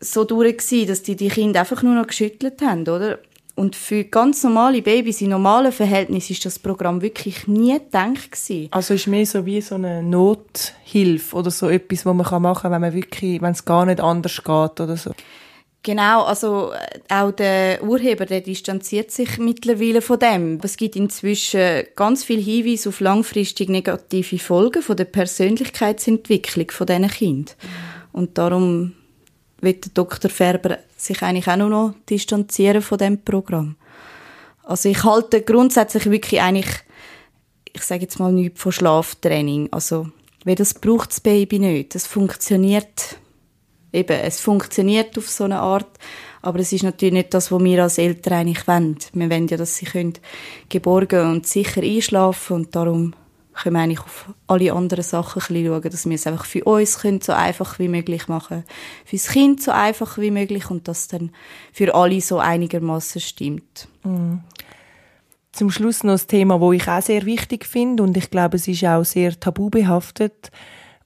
so 0.00 0.24
durch 0.24 0.56
dass 0.86 1.02
die 1.02 1.16
die 1.16 1.28
Kinder 1.28 1.60
einfach 1.60 1.82
nur 1.82 1.94
noch 1.94 2.08
geschüttelt 2.08 2.60
haben, 2.60 2.82
oder? 2.82 3.18
Und 3.58 3.74
für 3.74 4.04
ganz 4.04 4.44
normale 4.44 4.82
Babys 4.82 5.20
in 5.20 5.30
normalen 5.30 5.72
Verhältnissen 5.72 6.32
ist 6.32 6.46
das 6.46 6.60
Programm 6.60 7.02
wirklich 7.02 7.48
nie 7.48 7.72
gedacht 7.72 8.30
gewesen. 8.30 8.68
Also 8.70 8.94
ist 8.94 9.08
mehr 9.08 9.26
so 9.26 9.44
wie 9.46 9.60
so 9.60 9.74
eine 9.74 10.00
Nothilfe 10.00 11.34
oder 11.34 11.50
so 11.50 11.68
etwas, 11.68 12.06
was 12.06 12.14
man 12.14 12.40
machen 12.40 12.62
kann, 12.62 12.70
wenn 12.70 12.80
man 12.80 12.94
wirklich, 12.94 13.42
wenn 13.42 13.50
es 13.50 13.64
gar 13.64 13.84
nicht 13.84 14.00
anders 14.00 14.36
geht 14.36 14.80
oder 14.80 14.96
so. 14.96 15.10
Genau, 15.82 16.22
also 16.22 16.70
äh, 16.70 17.12
auch 17.12 17.32
der 17.32 17.82
Urheber, 17.82 18.26
der 18.26 18.42
distanziert 18.42 19.10
sich 19.10 19.38
mittlerweile 19.38 20.02
von 20.02 20.20
dem. 20.20 20.60
Es 20.62 20.76
gibt 20.76 20.94
inzwischen 20.94 21.82
ganz 21.96 22.22
viel 22.22 22.40
Hinweise 22.40 22.90
auf 22.90 23.00
langfristig 23.00 23.70
negative 23.70 24.38
Folgen 24.38 24.82
von 24.82 24.96
der 24.96 25.06
Persönlichkeitsentwicklung 25.06 26.70
von 26.70 26.86
diesen 26.86 27.08
Kindern. 27.08 27.54
Und 28.12 28.38
darum 28.38 28.92
wird 29.60 29.96
Dr. 29.96 30.30
Färber 30.30 30.78
sich 30.96 31.22
eigentlich 31.22 31.48
auch 31.48 31.56
nur 31.56 31.68
noch 31.68 31.94
distanzieren 32.08 32.82
von 32.82 32.98
dem 32.98 33.22
Programm. 33.22 33.76
Also 34.62 34.88
ich 34.88 35.02
halte 35.04 35.42
grundsätzlich 35.42 36.10
wirklich 36.10 36.40
eigentlich, 36.40 36.68
ich 37.72 37.82
sage 37.82 38.02
jetzt 38.02 38.18
mal 38.18 38.32
nichts 38.32 38.60
von 38.60 38.72
Schlaftraining. 38.72 39.68
Also, 39.70 40.08
weil 40.44 40.56
das 40.56 40.74
braucht 40.74 41.10
das 41.10 41.20
Baby 41.20 41.58
nicht. 41.58 41.94
Das 41.94 42.06
funktioniert 42.06 43.16
eben, 43.92 44.18
es 44.20 44.40
funktioniert 44.40 45.16
auf 45.16 45.28
so 45.28 45.44
eine 45.44 45.60
Art, 45.60 45.88
aber 46.42 46.60
es 46.60 46.72
ist 46.72 46.82
natürlich 46.82 47.14
nicht 47.14 47.34
das, 47.34 47.50
was 47.50 47.62
wir 47.62 47.82
als 47.82 47.98
Eltern 47.98 48.34
eigentlich 48.34 48.68
wollen. 48.68 48.98
Wir 49.12 49.30
wollen 49.30 49.48
ja, 49.48 49.56
dass 49.56 49.76
sie 49.76 49.86
können 49.86 50.14
geborgen 50.68 51.30
und 51.30 51.46
sicher 51.46 51.82
einschlafen 51.82 52.56
und 52.56 52.76
darum 52.76 53.14
können 53.62 53.76
wir 53.76 53.82
eigentlich 53.82 54.00
auf 54.00 54.32
alle 54.46 54.72
anderen 54.72 55.04
Sachen 55.04 55.40
schauen, 55.40 55.82
dass 55.82 56.06
wir 56.06 56.14
es 56.14 56.26
einfach 56.26 56.44
für 56.44 56.64
uns 56.64 57.00
können, 57.00 57.20
so 57.20 57.32
einfach 57.32 57.78
wie 57.78 57.88
möglich 57.88 58.28
machen 58.28 58.64
für 59.04 59.16
das 59.16 59.28
Kind 59.28 59.62
so 59.62 59.70
einfach 59.70 60.18
wie 60.18 60.30
möglich 60.30 60.70
und 60.70 60.88
das 60.88 61.08
dann 61.08 61.30
für 61.72 61.94
alle 61.94 62.20
so 62.20 62.38
einigermaßen 62.38 63.20
stimmt. 63.20 63.88
Mhm. 64.04 64.40
Zum 65.52 65.70
Schluss 65.70 66.04
noch 66.04 66.20
ein 66.20 66.26
Thema, 66.28 66.60
wo 66.60 66.72
ich 66.72 66.86
auch 66.88 67.02
sehr 67.02 67.24
wichtig 67.24 67.66
finde 67.66 68.02
und 68.02 68.16
ich 68.16 68.30
glaube, 68.30 68.56
es 68.56 68.68
ist 68.68 68.84
auch 68.84 69.04
sehr 69.04 69.38
tabubehaftet. 69.38 70.52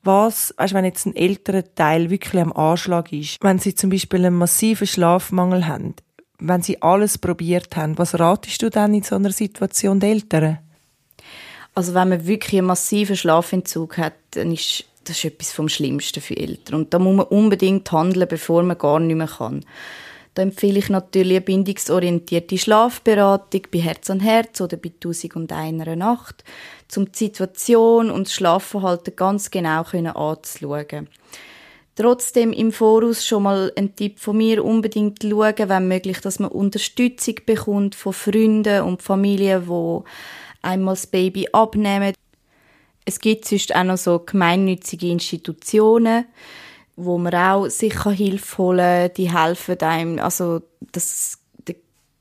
Was, 0.02 0.52
weißt, 0.58 0.74
wenn 0.74 0.84
jetzt 0.84 1.06
ein 1.06 1.16
älterer 1.16 1.62
Teil 1.74 2.10
wirklich 2.10 2.42
am 2.42 2.52
Anschlag 2.52 3.12
ist, 3.12 3.38
wenn 3.40 3.60
sie 3.60 3.74
zum 3.74 3.90
Beispiel 3.90 4.26
einen 4.26 4.36
massiven 4.36 4.86
Schlafmangel 4.86 5.66
haben, 5.66 5.94
wenn 6.38 6.60
sie 6.60 6.82
alles 6.82 7.18
probiert 7.18 7.76
haben, 7.76 7.96
was 7.98 8.18
ratest 8.18 8.60
du 8.62 8.68
dann 8.68 8.92
in 8.94 9.04
so 9.04 9.14
einer 9.14 9.30
Situation 9.30 10.00
den 10.00 10.10
Eltern? 10.10 10.58
Also 11.74 11.94
wenn 11.94 12.10
man 12.10 12.26
wirklich 12.26 12.58
einen 12.58 12.66
massiven 12.66 13.16
Schlafentzug 13.16 13.98
hat, 13.98 14.14
dann 14.32 14.52
ist 14.52 14.84
das 15.04 15.16
ist 15.16 15.24
etwas 15.24 15.52
vom 15.52 15.68
Schlimmsten 15.68 16.20
für 16.20 16.36
Eltern. 16.36 16.76
Und 16.76 16.94
da 16.94 16.98
muss 16.98 17.16
man 17.16 17.26
unbedingt 17.26 17.90
handeln, 17.90 18.28
bevor 18.28 18.62
man 18.62 18.78
gar 18.78 19.00
nicht 19.00 19.16
mehr 19.16 19.26
kann. 19.26 19.64
Da 20.34 20.42
empfehle 20.42 20.78
ich 20.78 20.88
natürlich 20.88 21.36
eine 21.36 21.40
bindungsorientierte 21.42 22.56
Schlafberatung 22.56 23.62
bei 23.70 23.80
Herz 23.80 24.08
an 24.08 24.20
Herz 24.20 24.60
oder 24.62 24.78
bei 24.78 24.90
1001 24.90 25.96
Nacht, 25.96 26.44
um 26.96 27.10
die 27.12 27.18
Situation 27.18 28.10
und 28.10 28.28
das 28.28 28.34
Schlafverhalten 28.34 29.14
ganz 29.14 29.50
genau 29.50 29.82
anzuschauen. 29.82 31.08
Trotzdem 31.94 32.54
im 32.54 32.72
Voraus 32.72 33.26
schon 33.26 33.42
mal 33.42 33.70
ein 33.76 33.94
Tipp 33.94 34.18
von 34.18 34.38
mir, 34.38 34.64
unbedingt 34.64 35.22
schauen, 35.22 35.68
wenn 35.68 35.88
möglich, 35.88 36.20
dass 36.20 36.38
man 36.38 36.50
Unterstützung 36.50 37.34
bekommt 37.44 37.94
von 37.94 38.14
Freunden 38.14 38.84
und 38.84 39.02
Familien, 39.02 39.66
die 39.66 40.02
einmal 40.62 40.94
das 40.94 41.06
Baby 41.06 41.48
abnehmen. 41.52 42.14
Es 43.04 43.18
gibt 43.18 43.44
sonst 43.46 43.74
auch 43.74 43.84
noch 43.84 43.98
so 43.98 44.20
gemeinnützige 44.20 45.08
Institutionen, 45.08 46.26
wo 46.96 47.18
man 47.18 47.34
auch 47.34 47.66
sich 47.66 48.00
Hilfe 48.04 48.58
holen 48.58 49.08
kann. 49.08 49.14
Die 49.16 49.36
helfen 49.36 49.80
einem, 49.80 50.18
also 50.20 50.62
das 50.92 51.38
da 51.64 51.74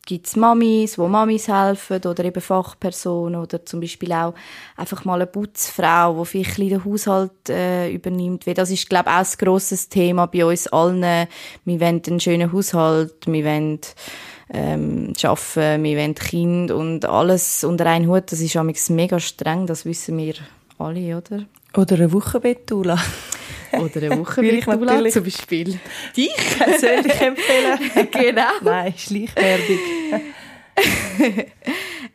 gibt's 0.05 0.35
Mamis, 0.35 0.97
wo 0.97 1.07
Mamis 1.07 1.47
helfen 1.47 2.03
oder 2.03 2.25
eben 2.25 2.41
Fachpersonen 2.41 3.39
oder 3.39 3.63
zum 3.63 3.79
Beispiel 3.79 4.11
auch 4.13 4.33
einfach 4.75 5.05
mal 5.05 5.15
eine 5.15 5.27
Putzfrau, 5.27 6.19
die 6.19 6.25
vielleicht 6.25 6.57
den 6.57 6.83
Haushalt 6.83 7.49
äh, 7.49 7.91
übernimmt. 7.91 8.47
Weil 8.47 8.55
das 8.55 8.71
ist, 8.71 8.89
glaube 8.89 9.09
ich, 9.09 9.15
auch 9.15 9.19
ein 9.19 9.37
grosses 9.37 9.89
Thema 9.89 10.25
bei 10.25 10.45
uns 10.45 10.67
allen. 10.67 11.27
Wir 11.65 11.79
wollen 11.79 12.01
einen 12.07 12.19
schönen 12.19 12.51
Haushalt, 12.51 13.27
wir 13.27 13.45
wollen 13.45 13.81
ähm, 14.53 15.13
arbeiten, 15.23 15.83
wir 15.83 15.97
wollen 15.97 16.15
Kind 16.15 16.71
und 16.71 17.05
alles 17.05 17.63
unter 17.63 17.85
einen 17.85 18.07
Hut. 18.07 18.31
Das 18.31 18.39
ist 18.39 18.89
mega 18.89 19.19
streng, 19.19 19.65
das 19.65 19.85
wissen 19.85 20.17
wir 20.17 20.33
alle, 20.77 21.17
oder? 21.17 21.45
Oder 21.75 21.95
eine 21.95 22.11
Wochenbettula. 22.11 22.97
Oder 23.71 24.01
eine 24.01 24.19
Wochenbettula 24.19 25.09
zum 25.09 25.23
Beispiel. 25.23 25.79
Dich 26.17 26.35
persönlich 26.57 27.21
empfehlen. 27.21 28.09
genau. 28.11 28.49
Nein, 28.61 28.93
Schleichwerbung. 28.97 29.79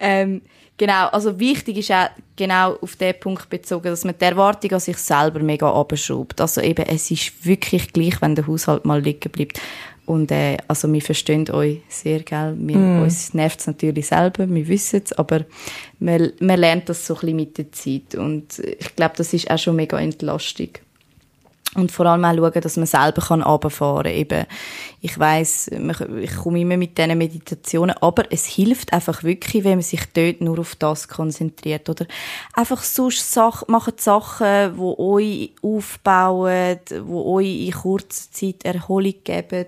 ähm, 0.00 0.42
genau, 0.76 1.08
also 1.08 1.38
wichtig 1.38 1.78
ist 1.78 1.92
auch 1.92 2.08
genau 2.36 2.76
auf 2.80 2.96
den 2.96 3.18
Punkt 3.18 3.48
bezogen, 3.48 3.88
dass 3.88 4.04
man 4.04 4.14
die 4.18 4.24
Erwartung 4.24 4.72
an 4.72 4.80
sich 4.80 4.96
selber 4.96 5.40
mega 5.40 5.70
abschraubt. 5.72 6.40
Also 6.40 6.60
eben, 6.60 6.86
es 6.86 7.10
ist 7.10 7.44
wirklich 7.44 7.92
gleich, 7.92 8.20
wenn 8.20 8.34
der 8.34 8.46
Haushalt 8.46 8.84
mal 8.84 9.00
liegen 9.00 9.30
bleibt. 9.30 9.60
Und 10.06 10.30
äh, 10.30 10.56
also 10.68 10.92
wir 10.92 11.02
verstehen 11.02 11.50
euch 11.50 11.80
sehr, 11.88 12.20
gell? 12.20 12.54
Wir, 12.58 12.76
mm. 12.76 13.02
Uns 13.02 13.34
nervt 13.34 13.58
es 13.58 13.66
natürlich 13.66 14.06
selber, 14.06 14.48
wir 14.48 14.68
wissen 14.68 15.02
es, 15.04 15.12
aber 15.12 15.44
man, 15.98 16.32
man 16.38 16.60
lernt 16.60 16.88
das 16.88 17.04
so 17.04 17.14
ein 17.14 17.20
bisschen 17.20 17.36
mit 17.36 17.58
der 17.58 17.72
Zeit. 17.72 18.14
Und 18.14 18.60
ich 18.60 18.94
glaube, 18.94 19.14
das 19.16 19.32
ist 19.32 19.50
auch 19.50 19.58
schon 19.58 19.74
mega 19.74 19.98
entlastig. 19.98 20.85
Und 21.76 21.92
vor 21.92 22.06
allem 22.06 22.24
auch 22.24 22.34
schauen, 22.34 22.60
dass 22.60 22.76
man 22.76 22.86
selber 22.86 23.22
kann 23.22 23.42
runterfahren 23.42 24.04
kann. 24.04 24.12
Eben, 24.12 24.46
ich 25.00 25.18
weiss, 25.18 25.68
ich 25.68 26.36
komme 26.36 26.60
immer 26.60 26.76
mit 26.76 26.98
diesen 26.98 27.18
Meditationen, 27.18 27.96
aber 28.00 28.24
es 28.30 28.46
hilft 28.46 28.92
einfach 28.92 29.22
wirklich, 29.22 29.64
wenn 29.64 29.74
man 29.74 29.82
sich 29.82 30.02
dort 30.12 30.40
nur 30.40 30.58
auf 30.58 30.74
das 30.76 31.08
konzentriert. 31.08 31.88
Oder 31.88 32.06
einfach 32.54 32.82
sonst 32.82 33.32
Sachen, 33.32 33.70
macht 33.70 34.00
Sachen, 34.00 34.76
die 34.76 34.98
euch 34.98 35.52
aufbauen, 35.62 36.78
die 36.88 37.00
euch 37.00 37.66
in 37.66 37.72
kurzer 37.72 38.30
Zeit 38.32 38.64
Erholung 38.64 39.14
geben. 39.24 39.66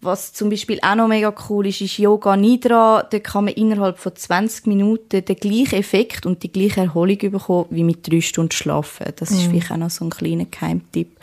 Was 0.00 0.32
zum 0.32 0.48
Beispiel 0.48 0.78
auch 0.82 0.94
noch 0.94 1.08
mega 1.08 1.34
cool 1.48 1.66
ist, 1.66 1.80
ist 1.80 1.98
Yoga 1.98 2.36
Nidra. 2.36 3.02
Da 3.02 3.18
kann 3.18 3.46
man 3.46 3.54
innerhalb 3.54 3.98
von 3.98 4.14
20 4.14 4.68
Minuten 4.68 5.24
den 5.24 5.36
gleichen 5.36 5.74
Effekt 5.74 6.24
und 6.24 6.44
die 6.44 6.52
gleiche 6.52 6.82
Erholung 6.82 7.18
bekommen, 7.18 7.66
wie 7.70 7.82
mit 7.82 8.08
drei 8.08 8.20
Stunden 8.20 8.52
Schlafen. 8.52 9.12
Das 9.16 9.32
ist 9.32 9.46
mhm. 9.46 9.50
vielleicht 9.50 9.72
auch 9.72 9.76
noch 9.76 9.90
so 9.90 10.04
ein 10.04 10.10
kleiner 10.10 10.44
Geheimtipp. 10.44 11.18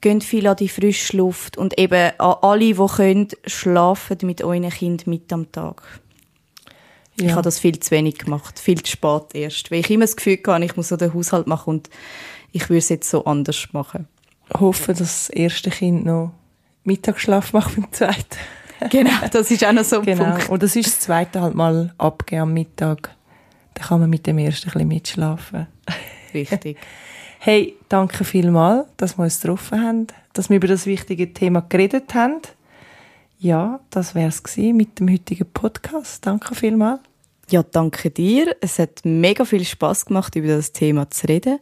Geht 0.00 0.24
viel 0.24 0.46
an 0.46 0.56
die 0.56 0.70
frische 0.70 1.18
Luft 1.18 1.58
und 1.58 1.78
eben 1.78 2.12
an 2.16 2.36
alle, 2.40 2.72
die 2.72 2.74
können, 2.74 3.28
schlafen 3.46 4.16
mit 4.22 4.42
euren 4.42 4.70
Kindern 4.70 5.10
mit 5.10 5.30
am 5.30 5.52
Tag. 5.52 5.82
Ja. 7.20 7.26
Ich 7.26 7.32
habe 7.32 7.42
das 7.42 7.58
viel 7.58 7.78
zu 7.78 7.90
wenig 7.90 8.16
gemacht, 8.16 8.58
viel 8.58 8.82
zu 8.82 8.92
spät 8.92 9.34
erst, 9.34 9.70
weil 9.70 9.80
ich 9.80 9.90
immer 9.90 10.04
das 10.06 10.16
Gefühl 10.16 10.38
hatte, 10.46 10.64
ich 10.64 10.74
muss 10.74 10.88
so 10.88 10.96
den 10.96 11.12
Haushalt 11.12 11.46
machen 11.46 11.68
und 11.68 11.90
ich 12.52 12.70
würde 12.70 12.78
es 12.78 12.88
jetzt 12.88 13.10
so 13.10 13.26
anders 13.26 13.68
machen. 13.72 14.08
Ich 14.54 14.58
hoffe, 14.58 14.94
dass 14.94 15.26
das 15.26 15.28
erste 15.28 15.68
Kind 15.68 16.06
noch 16.06 16.32
Mittagsschlaf 16.84 17.52
mache 17.52 17.80
beim 17.80 17.92
zweiten. 17.92 18.36
genau, 18.90 19.10
das 19.30 19.50
ist 19.50 19.64
auch 19.64 19.72
noch 19.72 19.84
so 19.84 20.00
ein 20.00 20.06
genau. 20.06 20.24
Punkt. 20.24 20.48
Und 20.48 20.62
das 20.62 20.76
ist 20.76 20.86
das 20.86 21.00
zweite 21.00 21.40
halt 21.40 21.54
mal 21.54 21.92
abgeben 21.98 22.42
am 22.42 22.54
Mittag. 22.54 23.10
Dann 23.74 23.86
kann 23.86 24.00
man 24.00 24.10
mit 24.10 24.26
dem 24.26 24.38
ersten 24.38 24.68
ein 24.68 24.72
bisschen 24.72 24.88
mitschlafen. 24.88 25.66
Richtig. 26.34 26.78
hey, 27.38 27.76
danke 27.88 28.24
vielmals, 28.24 28.86
dass 28.96 29.18
wir 29.18 29.24
uns 29.24 29.40
getroffen 29.40 29.82
haben, 29.82 30.06
dass 30.32 30.48
wir 30.48 30.56
über 30.56 30.68
das 30.68 30.86
wichtige 30.86 31.32
Thema 31.32 31.60
geredet 31.68 32.14
haben. 32.14 32.40
Ja, 33.38 33.80
das 33.90 34.14
wäre 34.14 34.28
es 34.28 34.42
mit 34.56 34.98
dem 34.98 35.10
heutigen 35.10 35.50
Podcast. 35.50 36.26
Danke 36.26 36.54
vielmals. 36.54 37.00
Ja, 37.48 37.62
danke 37.62 38.10
dir. 38.10 38.54
Es 38.60 38.78
hat 38.78 39.00
mega 39.04 39.44
viel 39.44 39.64
Spaß 39.64 40.06
gemacht, 40.06 40.36
über 40.36 40.48
das 40.48 40.72
Thema 40.72 41.10
zu 41.10 41.26
reden. 41.26 41.58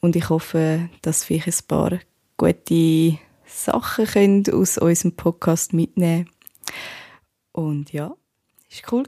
Und 0.00 0.16
ich 0.16 0.28
hoffe, 0.28 0.88
dass 1.02 1.24
vielleicht 1.24 1.48
ein 1.48 1.66
paar 1.66 1.98
gute 2.36 3.18
Sachen 3.54 4.06
könnt 4.06 4.52
aus 4.52 4.78
unserem 4.78 5.12
Podcast 5.12 5.72
mitnehmen 5.72 6.28
Und 7.52 7.92
ja, 7.92 8.08
war 8.08 8.92
cool. 8.92 9.04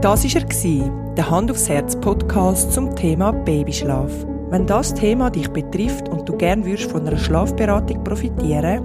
Das 0.00 0.24
war 0.24 0.64
er, 0.64 1.14
der 1.14 1.30
Hand 1.30 1.50
aufs 1.50 1.68
Herz 1.68 1.94
Podcast 2.00 2.72
zum 2.72 2.96
Thema 2.96 3.32
Babyschlaf. 3.32 4.10
Wenn 4.48 4.66
das 4.66 4.94
Thema 4.94 5.30
dich 5.30 5.48
betrifft 5.48 6.08
und 6.08 6.26
du 6.26 6.36
gern 6.36 6.64
würdest 6.64 6.90
von 6.90 7.06
einer 7.06 7.18
Schlafberatung 7.18 8.02
profitieren, 8.02 8.82